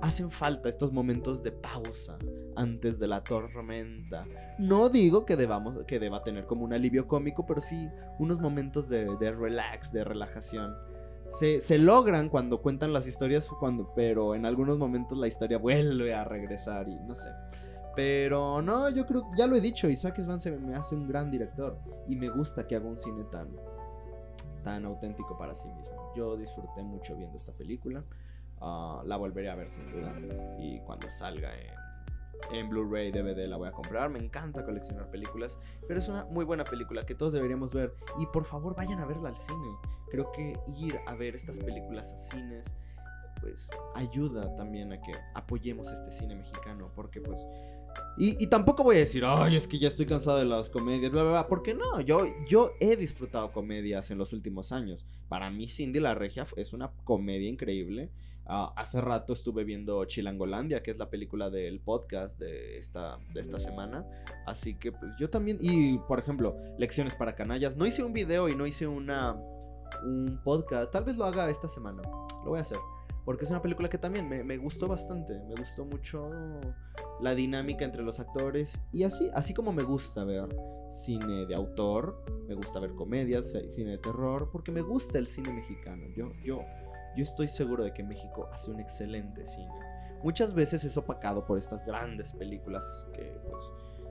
hacen 0.00 0.30
falta 0.30 0.68
estos 0.68 0.92
momentos 0.92 1.42
de 1.42 1.52
pausa 1.52 2.18
antes 2.56 2.98
de 2.98 3.08
la 3.08 3.22
tormenta. 3.24 4.26
No 4.58 4.88
digo 4.88 5.24
que, 5.24 5.36
debamos, 5.36 5.84
que 5.86 5.98
deba 5.98 6.22
tener 6.22 6.46
como 6.46 6.64
un 6.64 6.72
alivio 6.72 7.08
cómico, 7.08 7.46
pero 7.46 7.60
sí 7.60 7.88
unos 8.18 8.40
momentos 8.40 8.88
de, 8.88 9.06
relax, 9.32 9.92
de 9.92 10.04
relajación 10.04 10.74
se, 11.30 11.78
logran 11.78 12.28
cuando 12.28 12.62
cuentan 12.62 12.92
las 12.92 13.06
historias, 13.06 13.48
cuando, 13.58 13.92
pero 13.94 14.34
en 14.34 14.46
algunos 14.46 14.78
momentos 14.78 15.18
la 15.18 15.26
historia 15.26 15.58
vuelve 15.58 16.14
a 16.14 16.24
regresar 16.24 16.88
y 16.88 16.96
no 17.00 17.16
sé. 17.16 17.30
Pero 17.96 18.60
no, 18.60 18.88
yo 18.90 19.06
creo, 19.06 19.30
ya 19.36 19.46
lo 19.46 19.56
he 19.56 19.60
dicho, 19.60 19.88
Isaac 19.88 20.20
Svan 20.20 20.40
se 20.40 20.50
me 20.50 20.74
hace 20.74 20.94
un 20.94 21.06
gran 21.06 21.30
director 21.30 21.78
y 22.08 22.16
me 22.16 22.28
gusta 22.28 22.66
que 22.66 22.76
haga 22.76 22.86
un 22.86 22.98
cine 22.98 23.24
tan, 23.30 23.48
tan 24.64 24.84
auténtico 24.84 25.38
para 25.38 25.54
sí 25.54 25.68
mismo. 25.68 26.12
Yo 26.16 26.36
disfruté 26.36 26.82
mucho 26.82 27.16
viendo 27.16 27.36
esta 27.36 27.52
película, 27.52 28.04
ah, 28.60 29.02
la 29.04 29.16
volveré 29.16 29.50
a 29.50 29.54
ver 29.54 29.68
sin 29.68 29.88
duda 29.90 30.12
y 30.58 30.80
cuando 30.80 31.10
salga 31.10 31.54
en 31.58 31.84
en 32.50 32.68
Blu-ray, 32.68 33.10
DVD 33.10 33.46
la 33.46 33.56
voy 33.56 33.68
a 33.68 33.72
comprar. 33.72 34.10
Me 34.10 34.18
encanta 34.18 34.64
coleccionar 34.64 35.10
películas, 35.10 35.58
pero 35.86 35.98
es 35.98 36.08
una 36.08 36.24
muy 36.24 36.44
buena 36.44 36.64
película 36.64 37.06
que 37.06 37.14
todos 37.14 37.32
deberíamos 37.32 37.72
ver. 37.72 37.94
Y 38.18 38.26
por 38.26 38.44
favor 38.44 38.74
vayan 38.74 39.00
a 39.00 39.06
verla 39.06 39.30
al 39.30 39.38
cine. 39.38 39.76
Creo 40.10 40.30
que 40.32 40.58
ir 40.78 40.98
a 41.06 41.14
ver 41.14 41.34
estas 41.34 41.58
películas 41.58 42.12
a 42.12 42.18
cines, 42.18 42.72
pues 43.40 43.68
ayuda 43.94 44.54
también 44.56 44.92
a 44.92 45.00
que 45.00 45.12
apoyemos 45.34 45.90
este 45.90 46.10
cine 46.10 46.34
mexicano, 46.34 46.90
porque 46.94 47.20
pues... 47.20 47.40
Y, 48.16 48.46
tampoco 48.48 48.82
voy 48.82 48.96
a 48.96 49.00
decir, 49.00 49.24
ay, 49.24 49.56
es 49.56 49.68
que 49.68 49.78
ya 49.78 49.86
estoy 49.86 50.06
cansado 50.06 50.38
de 50.38 50.44
las 50.44 50.68
comedias, 50.68 51.12
bla, 51.12 51.22
bla, 51.22 51.30
bla. 51.30 51.46
Porque 51.48 51.74
no, 51.74 52.00
yo, 52.00 52.26
yo 52.48 52.72
he 52.80 52.96
disfrutado 52.96 53.52
comedias 53.52 54.10
en 54.10 54.18
los 54.18 54.32
últimos 54.32 54.72
años. 54.72 55.04
Para 55.28 55.50
mí, 55.50 55.68
Cindy 55.68 56.00
la 56.00 56.14
Regia 56.14 56.44
es 56.56 56.72
una 56.72 56.90
comedia 57.04 57.48
increíble. 57.48 58.10
Ah, 58.46 58.72
hace 58.76 59.00
rato 59.00 59.32
estuve 59.32 59.64
viendo 59.64 60.04
Chilangolandia, 60.04 60.82
que 60.82 60.90
es 60.90 60.98
la 60.98 61.08
película 61.08 61.48
del 61.48 61.80
podcast 61.80 62.38
de 62.38 62.78
esta, 62.78 63.18
de 63.32 63.40
esta 63.40 63.58
semana. 63.58 64.06
Así 64.46 64.74
que 64.74 64.92
pues 64.92 65.12
yo 65.18 65.30
también. 65.30 65.58
Y 65.60 65.98
por 65.98 66.18
ejemplo, 66.18 66.56
Lecciones 66.78 67.14
para 67.14 67.34
Canallas. 67.34 67.76
No 67.76 67.86
hice 67.86 68.02
un 68.02 68.12
video 68.12 68.48
y 68.48 68.54
no 68.54 68.66
hice 68.66 68.86
una, 68.86 69.34
un 70.04 70.40
podcast. 70.44 70.92
Tal 70.92 71.04
vez 71.04 71.16
lo 71.16 71.24
haga 71.24 71.48
esta 71.48 71.68
semana. 71.68 72.02
Lo 72.44 72.50
voy 72.50 72.58
a 72.58 72.62
hacer. 72.62 72.78
Porque 73.24 73.44
es 73.44 73.50
una 73.50 73.62
película 73.62 73.88
que 73.88 73.96
también 73.96 74.28
me, 74.28 74.44
me 74.44 74.58
gustó 74.58 74.86
bastante. 74.86 75.32
Me 75.48 75.54
gustó 75.54 75.86
mucho 75.86 76.30
la 77.20 77.34
dinámica 77.34 77.86
entre 77.86 78.02
los 78.02 78.20
actores. 78.20 78.78
Y 78.92 79.04
así, 79.04 79.30
así 79.32 79.54
como 79.54 79.72
me 79.72 79.82
gusta 79.82 80.24
ver 80.24 80.54
cine 80.90 81.46
de 81.46 81.54
autor, 81.54 82.22
me 82.46 82.54
gusta 82.54 82.78
ver 82.80 82.94
comedias, 82.94 83.52
cine 83.70 83.92
de 83.92 83.98
terror, 83.98 84.50
porque 84.52 84.70
me 84.70 84.82
gusta 84.82 85.18
el 85.18 85.26
cine 85.26 85.52
mexicano. 85.52 86.06
Yo, 86.14 86.32
yo 86.44 86.60
yo 87.16 87.24
estoy 87.24 87.48
seguro 87.48 87.84
de 87.84 87.92
que 87.92 88.02
México 88.02 88.48
hace 88.52 88.70
un 88.70 88.80
excelente 88.80 89.46
cine. 89.46 89.72
Muchas 90.22 90.54
veces 90.54 90.84
es 90.84 90.96
opacado 90.96 91.44
por 91.44 91.58
estas 91.58 91.84
grandes 91.84 92.32
películas 92.32 93.06
que 93.12 93.38
pues, 93.48 93.62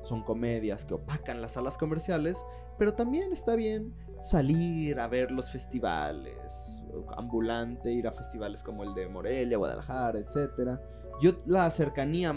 son 0.03 0.23
comedias 0.23 0.85
que 0.85 0.93
opacan 0.93 1.41
las 1.41 1.53
salas 1.53 1.77
comerciales, 1.77 2.45
pero 2.77 2.93
también 2.93 3.33
está 3.33 3.55
bien 3.55 3.93
salir 4.21 4.99
a 4.99 5.07
ver 5.07 5.31
los 5.31 5.51
festivales, 5.51 6.81
ambulante, 7.17 7.91
ir 7.91 8.07
a 8.07 8.11
festivales 8.11 8.63
como 8.63 8.83
el 8.83 8.93
de 8.93 9.07
Morelia, 9.07 9.57
Guadalajara, 9.57 10.19
etcétera 10.19 10.79
yo 11.21 11.34
la 11.45 11.69
cercanía, 11.71 12.36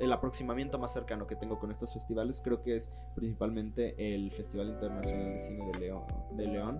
el 0.00 0.12
aproximamiento 0.12 0.78
más 0.78 0.92
cercano 0.92 1.26
que 1.26 1.36
tengo 1.36 1.58
con 1.58 1.70
estos 1.70 1.92
festivales 1.92 2.40
creo 2.42 2.62
que 2.62 2.76
es 2.76 2.90
principalmente 3.14 4.14
el 4.14 4.30
Festival 4.30 4.68
Internacional 4.68 5.32
de 5.32 5.38
Cine 5.38 5.66
de 5.72 5.78
León, 5.78 6.04
de 6.32 6.46
León 6.46 6.78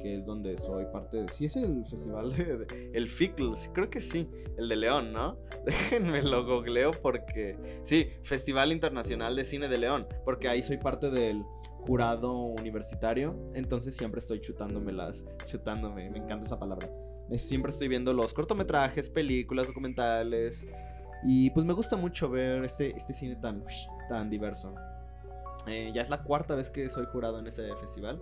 que 0.00 0.16
es 0.16 0.24
donde 0.24 0.56
soy 0.56 0.86
parte 0.86 1.22
de... 1.22 1.28
Sí, 1.28 1.46
es 1.46 1.56
el 1.56 1.84
festival 1.84 2.34
de... 2.34 2.90
el 2.94 3.08
FICLS, 3.08 3.70
creo 3.72 3.90
que 3.90 4.00
sí, 4.00 4.28
el 4.56 4.68
de 4.68 4.76
León, 4.76 5.12
¿no? 5.12 5.36
Déjenme 5.64 6.22
lo 6.22 6.44
googleo 6.44 6.92
porque... 7.02 7.80
Sí, 7.82 8.08
Festival 8.22 8.72
Internacional 8.72 9.36
de 9.36 9.44
Cine 9.44 9.68
de 9.68 9.78
León, 9.78 10.06
porque 10.24 10.48
ahí 10.48 10.62
soy 10.62 10.78
parte 10.78 11.10
del 11.10 11.42
jurado 11.80 12.32
universitario, 12.32 13.36
entonces 13.54 13.96
siempre 13.96 14.20
estoy 14.20 14.40
chutándome 14.40 14.92
las... 14.92 15.24
chutándome, 15.44 16.10
me 16.10 16.18
encanta 16.18 16.46
esa 16.46 16.58
palabra 16.58 16.88
Siempre 17.38 17.70
estoy 17.70 17.88
viendo 17.88 18.12
los 18.12 18.34
cortometrajes, 18.34 19.08
películas, 19.08 19.68
documentales. 19.68 20.64
Y 21.22 21.50
pues 21.50 21.66
me 21.66 21.72
gusta 21.72 21.96
mucho 21.96 22.28
ver 22.28 22.64
este, 22.64 22.96
este 22.96 23.12
cine 23.12 23.36
tan, 23.36 23.62
tan 24.08 24.30
diverso. 24.30 24.74
Eh, 25.66 25.92
ya 25.94 26.02
es 26.02 26.08
la 26.08 26.22
cuarta 26.22 26.54
vez 26.54 26.70
que 26.70 26.88
soy 26.88 27.06
jurado 27.12 27.38
en 27.38 27.46
ese 27.46 27.74
festival, 27.76 28.20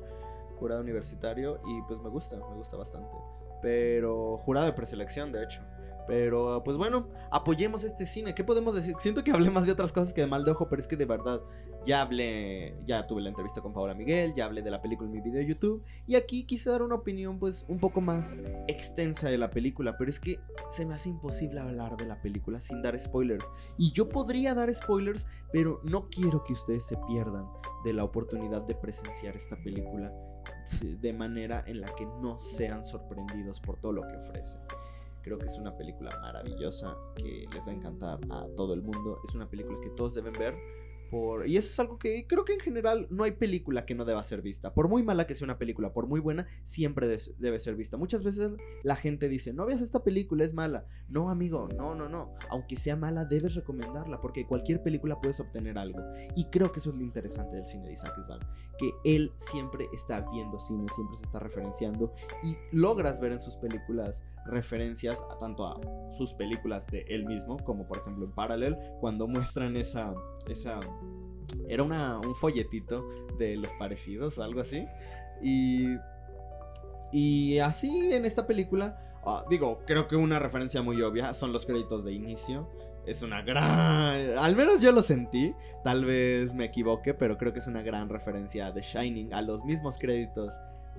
jurado 0.57 0.81
universitario, 0.81 1.61
y 1.66 1.83
pues 1.87 2.01
me 2.01 2.09
gusta, 2.09 2.37
me 2.37 2.57
gusta 2.57 2.77
bastante. 2.77 3.16
Pero 3.62 4.38
jurado 4.38 4.66
de 4.66 4.73
preselección, 4.73 5.33
de 5.33 5.44
hecho. 5.44 5.61
Pero 6.09 6.62
pues 6.64 6.79
bueno, 6.79 7.07
apoyemos 7.31 7.85
este 7.85 8.07
cine. 8.07 8.35
¿Qué 8.35 8.42
podemos 8.42 8.75
decir? 8.75 8.94
Siento 8.99 9.23
que 9.23 9.31
hablé 9.31 9.51
más 9.51 9.66
de 9.66 9.73
otras 9.73 9.92
cosas 9.92 10.14
que 10.14 10.23
de 10.23 10.27
mal 10.27 10.42
de 10.42 10.53
ojo, 10.53 10.66
pero 10.68 10.81
es 10.81 10.88
que 10.88 10.97
de 10.97 11.05
verdad 11.05 11.42
ya 11.87 12.01
hablé, 12.01 12.77
ya 12.87 13.07
tuve 13.07 13.21
la 13.21 13.29
entrevista 13.29 13.61
con 13.61 13.75
Paola 13.75 13.92
Miguel, 13.92 14.35
ya 14.35 14.47
hablé 14.47 14.62
de 14.62 14.71
la 14.71 14.81
película 14.81 15.07
en 15.07 15.12
mi 15.12 15.21
video 15.21 15.40
de 15.40 15.47
YouTube 15.47 15.85
y 16.07 16.16
aquí 16.16 16.44
quise 16.44 16.71
dar 16.71 16.83
una 16.83 16.94
opinión 16.94 17.38
pues 17.38 17.66
un 17.68 17.79
poco 17.79 18.01
más 18.01 18.38
extensa 18.66 19.29
de 19.29 19.37
la 19.37 19.51
película, 19.51 19.97
pero 19.99 20.11
es 20.11 20.18
que 20.18 20.40
se 20.71 20.87
me 20.87 20.94
hace 20.94 21.11
imposible 21.11 21.61
hablar 21.61 21.99
de 21.99 22.07
la 22.07 22.21
película 22.23 22.62
sin 22.62 22.81
dar 22.81 22.99
spoilers. 22.99 23.47
Y 23.77 23.92
yo 23.92 24.09
podría 24.09 24.55
dar 24.55 24.75
spoilers, 24.75 25.27
pero 25.53 25.81
no 25.85 26.09
quiero 26.09 26.42
que 26.42 26.55
ustedes 26.55 26.87
se 26.87 26.97
pierdan 27.07 27.47
de 27.85 27.92
la 27.92 28.05
oportunidad 28.05 28.62
de 28.62 28.75
presenciar 28.75 29.37
esta 29.37 29.57
película 29.62 30.11
de 30.83 31.12
manera 31.12 31.64
en 31.66 31.81
la 31.81 31.94
que 31.94 32.07
no 32.07 32.38
sean 32.40 32.83
sorprendidos 32.85 33.61
por 33.61 33.79
todo 33.79 33.92
lo 33.92 34.03
que 34.03 34.16
ofrece. 34.16 34.59
Creo 35.28 35.38
que 35.38 35.44
es 35.44 35.58
una 35.58 35.76
película 35.76 36.10
maravillosa 36.22 36.96
que 37.14 37.44
les 37.52 37.66
va 37.66 37.70
a 37.70 37.74
encantar 37.74 38.18
a 38.30 38.46
todo 38.56 38.72
el 38.72 38.80
mundo. 38.80 39.20
Es 39.28 39.34
una 39.34 39.46
película 39.46 39.78
que 39.78 39.90
todos 39.90 40.14
deben 40.14 40.32
ver 40.32 40.54
y 41.47 41.57
eso 41.57 41.71
es 41.71 41.81
algo 41.81 41.99
que 41.99 42.27
creo 42.27 42.44
que 42.44 42.55
en 42.55 42.61
general 42.61 43.07
no 43.11 43.25
hay 43.25 43.33
película 43.33 43.87
que 43.87 43.94
no 43.94 44.05
deba 44.05 44.23
ser 44.23 44.42
vista. 44.42 44.75
Por 44.75 44.88
muy 44.88 45.03
mala 45.03 45.27
que 45.27 45.35
sea 45.35 45.44
una 45.47 45.59
película, 45.59 45.92
por 45.92 46.07
muy 46.07 46.21
buena, 46.21 46.47
siempre 46.64 47.18
debe 47.38 47.61
ser 47.61 47.77
vista. 47.77 47.97
Muchas 47.97 48.23
veces 48.23 48.53
la 48.83 48.97
gente 48.97 49.29
dice, 49.29 49.53
no 49.53 49.66
veas 49.66 49.81
esta 49.81 50.03
película, 50.05 50.44
es 50.44 50.53
mala. 50.53 50.87
No, 51.09 51.31
amigo, 51.31 51.68
no, 51.77 51.94
no, 51.94 52.09
no. 52.09 52.35
Aunque 52.51 52.77
sea 52.77 52.97
mala, 52.97 53.25
debes 53.25 53.55
recomendarla 53.55 54.21
porque 54.21 54.47
cualquier 54.47 54.83
película 54.83 55.21
puedes 55.21 55.40
obtener 55.40 55.79
algo. 55.79 56.01
Y 56.37 56.47
creo 56.47 56.73
que 56.73 56.81
eso 56.81 56.90
es 56.90 56.97
lo 56.97 57.03
interesante 57.03 57.57
del 57.57 57.66
cine 57.66 57.87
de 57.87 57.92
Isaac 57.92 58.14
Svan. 58.25 58.40
Que 58.79 58.90
él 59.05 59.33
siempre 59.38 59.87
está 59.92 60.21
viendo 60.31 60.61
cine, 60.61 60.87
siempre 60.94 61.16
se 61.16 61.25
está 61.25 61.38
referenciando 61.38 62.12
y 62.42 62.57
logras 62.73 63.21
ver 63.21 63.33
en 63.33 63.40
sus 63.40 63.57
películas 63.57 64.23
referencias 64.49 65.23
a, 65.31 65.38
tanto 65.38 65.66
a 65.66 65.79
sus 66.12 66.33
películas 66.35 66.87
de 66.88 67.05
él 67.09 67.27
mismo, 67.27 67.59
como 67.59 67.87
por 67.87 67.99
ejemplo 67.99 68.25
en 68.25 68.33
Parallel, 68.33 68.77
cuando 69.01 69.27
muestran 69.29 69.77
esa, 69.77 70.14
esa 70.49 70.81
era 71.68 71.82
un 71.82 72.34
folletito 72.34 73.04
de 73.38 73.56
los 73.56 73.72
parecidos 73.74 74.38
o 74.38 74.42
algo 74.42 74.61
así. 74.61 74.87
Y, 75.42 75.96
y 77.12 77.58
así 77.58 78.12
en 78.12 78.24
esta 78.24 78.46
película, 78.46 78.98
ah, 79.24 79.44
digo, 79.48 79.80
creo 79.87 80.08
que 80.08 80.16
una 80.16 80.38
referencia 80.38 80.82
muy 80.82 81.00
obvia 81.02 81.34
son 81.34 81.52
los 81.52 81.66
créditos 81.66 82.04
de 82.04 82.12
inicio. 82.12 82.68
Es 83.06 83.22
una 83.22 83.40
gran... 83.40 84.38
Al 84.38 84.54
menos 84.54 84.82
yo 84.82 84.92
lo 84.92 85.02
sentí. 85.02 85.54
Tal 85.82 86.04
vez 86.04 86.52
me 86.52 86.66
equivoque, 86.66 87.14
pero 87.14 87.38
creo 87.38 87.52
que 87.52 87.61
es 87.61 87.66
una 87.66 87.82
gran 87.82 88.08
referencia 88.08 88.72
The 88.72 88.82
Shining, 88.82 89.32
a 89.32 89.40
los 89.40 89.64
mismos 89.64 89.96
créditos 89.98 90.52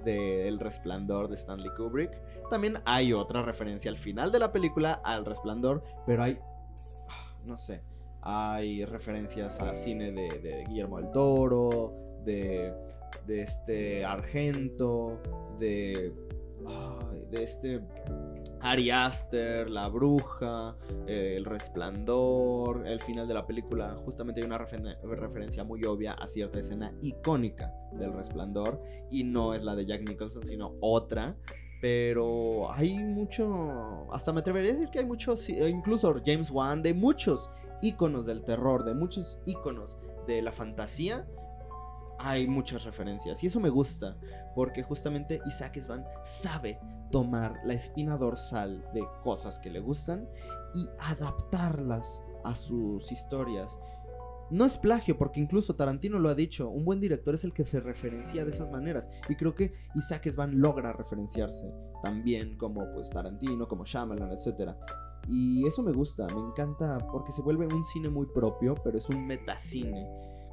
de 0.04 0.48
El 0.48 0.60
Resplandor 0.60 1.28
de 1.28 1.36
Stanley 1.36 1.70
Kubrick. 1.78 2.12
También 2.50 2.80
hay 2.86 3.14
otra 3.14 3.44
referencia 3.44 3.92
al 3.92 3.98
final 3.98 4.32
de 4.32 4.40
la 4.40 4.52
película 4.52 5.02
al 5.04 5.26
Resplandor, 5.26 5.84
pero 6.08 6.24
hay... 6.24 6.40
No 7.46 7.58
sé. 7.58 7.82
Hay 8.22 8.86
referencias 8.86 9.60
al 9.60 9.78
cine 9.78 10.12
de, 10.12 10.66
Guillermo 10.68 10.98
del 10.98 11.12
Toro, 11.12 11.94
de, 12.26 12.74
de 13.26 13.42
este 13.42 14.04
Argento, 14.04 15.22
de, 15.58 16.14
de 17.32 17.44
este 17.44 17.82
Ari 18.62 18.92
Aster, 18.92 19.70
La 19.70 19.88
Bruja, 19.88 20.76
eh, 21.08 21.36
El 21.38 21.46
Resplandor, 21.46 22.86
el 22.86 23.00
final 23.02 23.28
de 23.28 23.34
la 23.34 23.46
película. 23.46 23.96
Justamente 24.04 24.42
hay 24.42 24.48
una 24.48 24.58
referencia 24.58 25.64
muy 25.64 25.84
obvia 25.86 26.14
a 26.14 26.28
cierta 26.28 26.60
escena 26.60 26.92
icónica 27.02 27.74
del 27.94 28.14
Resplandor. 28.14 28.82
Y 29.10 29.24
no 29.24 29.54
es 29.54 29.64
la 29.64 29.76
de 29.76 29.86
Jack 29.86 30.02
Nicholson, 30.08 30.44
sino 30.46 30.76
otra. 30.82 31.36
Pero 31.82 32.72
hay 32.74 33.00
mucho. 33.00 34.12
Hasta 34.12 34.34
me 34.34 34.42
atrevería 34.42 34.72
a 34.72 34.74
decir 34.74 34.90
que 34.90 35.00
hay 35.00 35.06
muchos. 35.06 35.48
Incluso 35.48 36.14
James 36.26 36.52
Wan, 36.52 36.82
de 36.82 36.94
muchos 36.94 37.50
íconos 37.82 38.26
del 38.26 38.44
terror, 38.44 38.84
de 38.84 38.94
muchos 38.94 39.40
íconos 39.46 39.98
de 40.28 40.42
la 40.42 40.52
fantasía, 40.52 41.28
hay 42.20 42.48
muchas 42.48 42.84
referencias. 42.84 43.44
Y 43.44 43.48
eso 43.48 43.60
me 43.60 43.70
gusta, 43.70 44.18
porque 44.54 44.84
justamente 44.84 45.42
Isaac 45.46 45.80
Svan 45.80 46.06
sabe 46.24 46.80
tomar 47.12 47.56
la 47.66 47.74
espina 47.74 48.18
dorsal 48.18 48.86
de 48.94 49.04
cosas 49.24 49.58
que 49.60 49.70
le 49.70 49.80
gustan 49.80 50.28
y 50.76 50.88
adaptarlas 51.00 52.22
a 52.44 52.56
sus 52.56 53.12
historias. 53.12 53.80
No 54.52 54.66
es 54.66 54.78
plagio, 54.78 55.18
porque 55.18 55.40
incluso 55.40 55.76
Tarantino 55.76 56.18
lo 56.18 56.30
ha 56.30 56.36
dicho, 56.36 56.70
un 56.70 56.84
buen 56.84 57.00
director 57.00 57.36
es 57.36 57.44
el 57.44 57.54
que 57.54 57.66
se 57.66 57.80
referencia 57.80 58.44
de 58.44 58.52
esas 58.52 58.70
maneras. 58.72 59.10
Y 59.30 59.36
creo 59.36 59.54
que 59.54 59.74
Isaac 59.96 60.28
Svan 60.30 60.60
logra 60.60 60.92
referenciarse 60.92 61.72
también 62.02 62.58
como 62.58 62.92
pues 62.94 63.10
Tarantino, 63.10 63.68
como 63.68 63.86
Shyamalan, 63.86 64.32
etc. 64.32 64.76
Y 65.28 65.66
eso 65.68 65.84
me 65.84 65.92
gusta, 65.92 66.28
me 66.28 66.40
encanta 66.40 66.98
porque 67.12 67.32
se 67.32 67.42
vuelve 67.42 67.68
un 67.68 67.84
cine 67.84 68.10
muy 68.10 68.26
propio, 68.28 68.76
pero 68.84 68.98
es 68.98 69.10
un 69.10 69.28
metacine, 69.28 70.08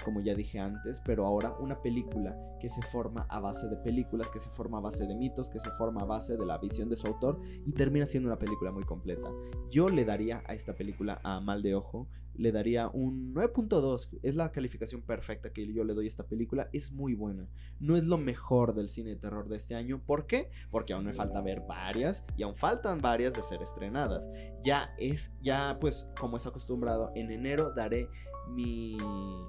como 0.06 0.20
ya 0.20 0.36
dije 0.36 0.60
antes, 0.60 1.02
pero 1.04 1.26
ahora 1.26 1.56
una 1.58 1.82
película 1.82 2.38
que 2.60 2.68
se 2.68 2.80
forma 2.80 3.26
a 3.28 3.40
base 3.40 3.66
de 3.66 3.74
películas, 3.74 4.30
que 4.30 4.38
se 4.38 4.48
forma 4.50 4.78
a 4.78 4.80
base 4.80 5.04
de 5.04 5.16
mitos, 5.16 5.50
que 5.50 5.58
se 5.58 5.68
forma 5.72 6.02
a 6.02 6.04
base 6.04 6.36
de 6.36 6.46
la 6.46 6.58
visión 6.58 6.88
de 6.88 6.96
su 6.96 7.08
autor 7.08 7.40
y 7.66 7.72
termina 7.72 8.06
siendo 8.06 8.28
una 8.28 8.38
película 8.38 8.70
muy 8.70 8.84
completa. 8.84 9.28
Yo 9.68 9.88
le 9.88 10.04
daría 10.04 10.44
a 10.46 10.54
esta 10.54 10.76
película 10.76 11.20
a 11.24 11.40
Mal 11.40 11.60
de 11.60 11.74
Ojo 11.74 12.06
le 12.38 12.52
daría 12.52 12.88
un 12.88 13.34
9.2. 13.34 14.20
Es 14.22 14.34
la 14.34 14.52
calificación 14.52 15.02
perfecta 15.02 15.52
que 15.52 15.66
yo 15.72 15.84
le 15.84 15.94
doy 15.94 16.04
a 16.06 16.08
esta 16.08 16.26
película. 16.26 16.68
Es 16.72 16.92
muy 16.92 17.14
buena. 17.14 17.48
No 17.80 17.96
es 17.96 18.04
lo 18.04 18.18
mejor 18.18 18.74
del 18.74 18.90
cine 18.90 19.10
de 19.10 19.16
terror 19.16 19.48
de 19.48 19.56
este 19.56 19.74
año. 19.74 20.00
¿Por 20.04 20.26
qué? 20.26 20.50
Porque 20.70 20.92
aún 20.92 21.06
me 21.06 21.12
falta 21.12 21.40
ver 21.40 21.62
varias 21.66 22.24
y 22.36 22.42
aún 22.42 22.54
faltan 22.54 22.98
varias 23.00 23.34
de 23.34 23.42
ser 23.42 23.62
estrenadas. 23.62 24.22
Ya 24.64 24.94
es, 24.98 25.32
ya 25.42 25.78
pues 25.80 26.06
como 26.18 26.36
es 26.36 26.46
acostumbrado, 26.46 27.12
en 27.14 27.30
enero 27.30 27.72
daré 27.74 28.08
mi 28.48 28.98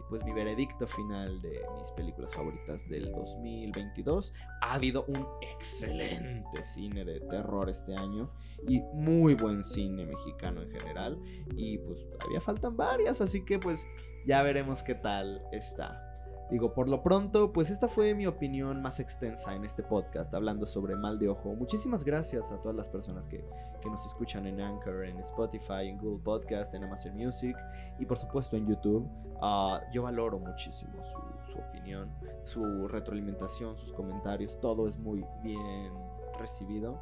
pues 0.10 0.23
mi 0.23 0.33
veredicto 0.33 0.88
final 0.88 1.41
de 1.41 1.62
mis 1.77 1.91
películas 1.91 2.33
favoritas 2.33 2.88
del 2.89 3.12
2022. 3.12 4.33
Ha 4.62 4.73
habido 4.73 5.05
un 5.07 5.25
excelente 5.41 6.63
cine 6.63 7.05
de 7.05 7.19
terror 7.21 7.69
este 7.69 7.95
año 7.95 8.31
y 8.67 8.79
muy 8.93 9.33
buen 9.36 9.63
cine 9.63 10.05
mexicano 10.05 10.62
en 10.62 10.71
general 10.71 11.19
y 11.55 11.77
pues 11.79 12.10
todavía 12.10 12.41
faltan 12.41 12.77
varias, 12.77 13.21
así 13.21 13.43
que 13.43 13.60
pues 13.60 13.86
ya 14.25 14.41
veremos 14.43 14.83
qué 14.83 14.95
tal 14.95 15.41
está. 15.51 16.07
Digo, 16.49 16.73
por 16.73 16.88
lo 16.88 17.03
pronto, 17.03 17.51
pues 17.51 17.69
esta 17.69 17.89
fue 17.89 18.15
mi 18.15 18.25
opinión 18.25 18.81
más 18.81 19.01
extensa 19.01 19.53
en 19.53 19.65
este 19.65 19.83
podcast, 19.83 20.33
hablando 20.33 20.65
sobre 20.65 20.95
mal 20.95 21.19
de 21.19 21.27
ojo. 21.27 21.53
Muchísimas 21.55 22.05
gracias 22.05 22.53
a 22.53 22.62
todas 22.62 22.75
las 22.75 22.88
personas 22.88 23.27
que, 23.27 23.43
nos 23.86 24.05
escuchan 24.05 24.45
en 24.47 24.60
Anchor, 24.60 25.05
en 25.05 25.17
Spotify, 25.19 25.88
en 25.88 25.97
Google 25.97 26.21
Podcast, 26.21 26.73
en 26.73 26.83
Amazon 26.83 27.15
Music 27.15 27.55
y 27.99 28.05
por 28.05 28.17
supuesto 28.17 28.57
en 28.57 28.67
YouTube. 28.67 29.07
Ah, 29.41 29.79
yo 29.93 30.03
valoro 30.03 30.39
muchísimo 30.39 31.01
su, 31.01 31.17
su 31.49 31.57
opinión, 31.57 32.12
su 32.43 32.89
retroalimentación, 32.89 33.77
sus 33.77 33.93
comentarios, 33.93 34.60
todo 34.60 34.89
es 34.89 34.97
muy 34.97 35.23
bien 35.41 35.93
recibido. 36.38 36.99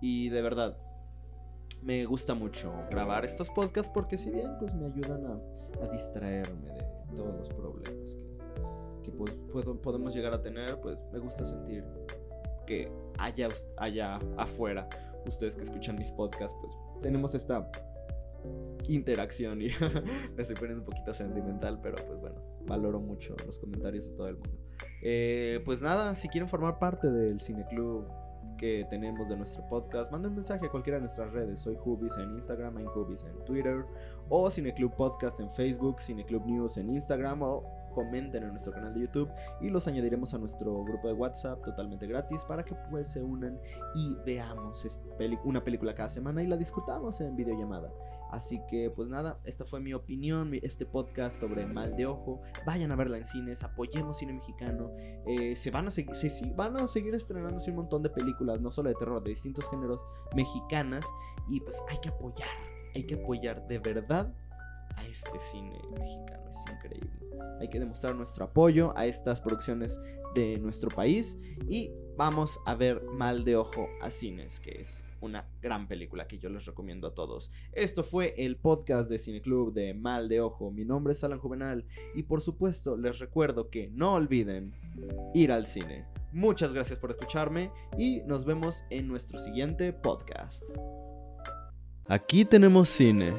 Y 0.00 0.28
de 0.28 0.42
verdad, 0.42 0.76
me 1.82 2.04
gusta 2.04 2.34
mucho 2.34 2.72
grabar 2.88 3.24
estos 3.24 3.50
podcasts 3.50 3.90
porque 3.92 4.16
si 4.16 4.30
bien 4.30 4.56
pues 4.60 4.74
me 4.74 4.86
ayudan 4.86 5.26
a, 5.26 5.84
a 5.84 5.88
distraerme 5.88 6.68
de 6.70 7.16
todos 7.16 7.36
los 7.36 7.48
problemas 7.48 8.14
que 8.14 8.31
que 9.02 9.10
pues, 9.10 9.32
podemos 9.82 10.14
llegar 10.14 10.32
a 10.32 10.42
tener, 10.42 10.80
pues 10.80 10.98
me 11.12 11.18
gusta 11.18 11.44
sentir 11.44 11.84
que 12.66 12.90
haya, 13.18 13.48
allá 13.76 14.18
afuera, 14.36 14.88
ustedes 15.26 15.56
que 15.56 15.62
escuchan 15.62 15.96
mis 15.96 16.10
podcasts, 16.12 16.56
pues 16.60 16.74
tenemos 17.02 17.34
esta 17.34 17.70
interacción 18.88 19.62
y 19.62 19.68
me 20.36 20.42
estoy 20.42 20.56
poniendo 20.56 20.80
un 20.80 20.86
poquito 20.86 21.14
sentimental, 21.14 21.80
pero 21.82 21.96
pues 22.06 22.20
bueno, 22.20 22.36
valoro 22.66 23.00
mucho 23.00 23.36
los 23.46 23.58
comentarios 23.58 24.08
de 24.08 24.16
todo 24.16 24.28
el 24.28 24.36
mundo. 24.36 24.58
Eh, 25.02 25.60
pues 25.64 25.82
nada, 25.82 26.14
si 26.14 26.28
quieren 26.28 26.48
formar 26.48 26.78
parte 26.78 27.10
del 27.10 27.40
Cineclub 27.40 28.06
que 28.58 28.86
tenemos 28.90 29.28
de 29.28 29.36
nuestro 29.36 29.68
podcast, 29.68 30.12
manden 30.12 30.30
un 30.30 30.36
mensaje 30.36 30.66
a 30.66 30.70
cualquiera 30.70 30.98
de 30.98 31.02
nuestras 31.02 31.32
redes. 31.32 31.60
Soy 31.60 31.76
Hubis 31.84 32.16
en 32.16 32.30
Instagram, 32.32 32.76
Hubis 32.94 33.24
en 33.24 33.44
Twitter, 33.44 33.84
o 34.28 34.50
Cineclub 34.50 34.94
Podcast 34.94 35.40
en 35.40 35.50
Facebook, 35.50 36.00
Cineclub 36.00 36.46
News 36.46 36.76
en 36.76 36.90
Instagram, 36.90 37.42
o 37.42 37.64
comenten 37.92 38.42
en 38.42 38.50
nuestro 38.50 38.72
canal 38.72 38.94
de 38.94 39.00
YouTube 39.00 39.30
y 39.60 39.70
los 39.70 39.86
añadiremos 39.86 40.34
a 40.34 40.38
nuestro 40.38 40.84
grupo 40.84 41.08
de 41.08 41.14
WhatsApp 41.14 41.62
totalmente 41.64 42.06
gratis 42.06 42.44
para 42.44 42.64
que 42.64 42.74
pues 42.90 43.08
se 43.08 43.22
unan 43.22 43.58
y 43.94 44.16
veamos 44.26 44.86
una 45.44 45.62
película 45.62 45.94
cada 45.94 46.08
semana 46.08 46.42
y 46.42 46.46
la 46.46 46.56
discutamos 46.56 47.20
en 47.20 47.36
videollamada. 47.36 47.90
Así 48.32 48.62
que 48.66 48.88
pues 48.88 49.08
nada, 49.08 49.38
esta 49.44 49.66
fue 49.66 49.78
mi 49.78 49.92
opinión, 49.92 50.52
este 50.62 50.86
podcast 50.86 51.38
sobre 51.38 51.66
Mal 51.66 51.94
de 51.96 52.06
Ojo. 52.06 52.40
Vayan 52.64 52.90
a 52.90 52.96
verla 52.96 53.18
en 53.18 53.26
cines, 53.26 53.62
apoyemos 53.62 54.16
cine 54.16 54.32
mexicano. 54.32 54.90
Eh, 55.26 55.54
se 55.54 55.70
van 55.70 55.88
a 55.88 55.90
seguir, 55.90 56.14
van 56.56 56.78
a 56.78 56.88
seguir 56.88 57.14
estrenándose 57.14 57.70
un 57.70 57.76
montón 57.76 58.02
de 58.02 58.08
películas, 58.08 58.58
no 58.62 58.70
solo 58.70 58.88
de 58.88 58.94
terror, 58.94 59.22
de 59.22 59.30
distintos 59.32 59.68
géneros 59.68 60.00
mexicanas. 60.34 61.04
Y 61.50 61.60
pues 61.60 61.84
hay 61.90 61.98
que 61.98 62.08
apoyar, 62.08 62.48
hay 62.94 63.04
que 63.04 63.16
apoyar 63.16 63.68
de 63.68 63.78
verdad 63.78 64.34
a 64.96 65.06
este 65.06 65.40
cine 65.40 65.80
mexicano. 65.98 66.48
Es 66.48 66.64
increíble. 66.70 67.10
Hay 67.60 67.68
que 67.68 67.80
demostrar 67.80 68.14
nuestro 68.14 68.44
apoyo 68.44 68.92
a 68.96 69.06
estas 69.06 69.40
producciones 69.40 70.00
de 70.34 70.58
nuestro 70.58 70.90
país 70.90 71.38
y 71.68 71.90
vamos 72.16 72.60
a 72.66 72.74
ver 72.74 73.02
Mal 73.02 73.44
de 73.44 73.56
Ojo 73.56 73.86
a 74.00 74.10
Cines, 74.10 74.60
que 74.60 74.80
es 74.80 75.04
una 75.20 75.46
gran 75.60 75.86
película 75.86 76.26
que 76.26 76.38
yo 76.38 76.48
les 76.48 76.66
recomiendo 76.66 77.06
a 77.06 77.14
todos. 77.14 77.50
Esto 77.72 78.02
fue 78.02 78.34
el 78.36 78.56
podcast 78.56 79.08
de 79.08 79.18
Cine 79.18 79.40
Club 79.40 79.72
de 79.72 79.94
Mal 79.94 80.28
de 80.28 80.40
Ojo. 80.40 80.70
Mi 80.70 80.84
nombre 80.84 81.12
es 81.12 81.22
Alan 81.22 81.38
Juvenal 81.38 81.86
y 82.14 82.24
por 82.24 82.40
supuesto 82.40 82.96
les 82.96 83.18
recuerdo 83.18 83.70
que 83.70 83.88
no 83.88 84.14
olviden 84.14 84.74
ir 85.34 85.52
al 85.52 85.66
cine. 85.66 86.06
Muchas 86.32 86.72
gracias 86.72 86.98
por 86.98 87.10
escucharme 87.10 87.70
y 87.96 88.22
nos 88.26 88.44
vemos 88.44 88.82
en 88.90 89.06
nuestro 89.06 89.38
siguiente 89.38 89.92
podcast. 89.92 90.64
Aquí 92.06 92.44
tenemos 92.44 92.88
cine 92.88 93.32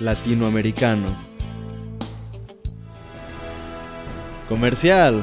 latinoamericano. 0.00 1.14
Comercial. 4.48 5.22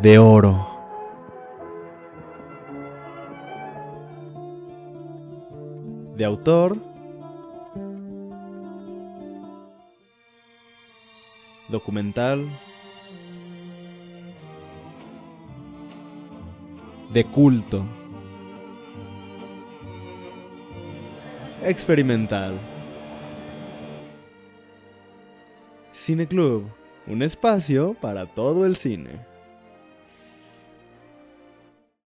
De 0.00 0.18
oro. 0.18 0.66
De 6.16 6.24
autor. 6.24 6.76
Documental. 11.68 12.44
De 17.12 17.24
culto. 17.24 18.01
Experimental. 21.64 22.58
Cine 25.92 26.26
Club, 26.26 26.66
un 27.06 27.22
espacio 27.22 27.94
para 28.00 28.26
todo 28.26 28.66
el 28.66 28.74
cine. 28.74 29.31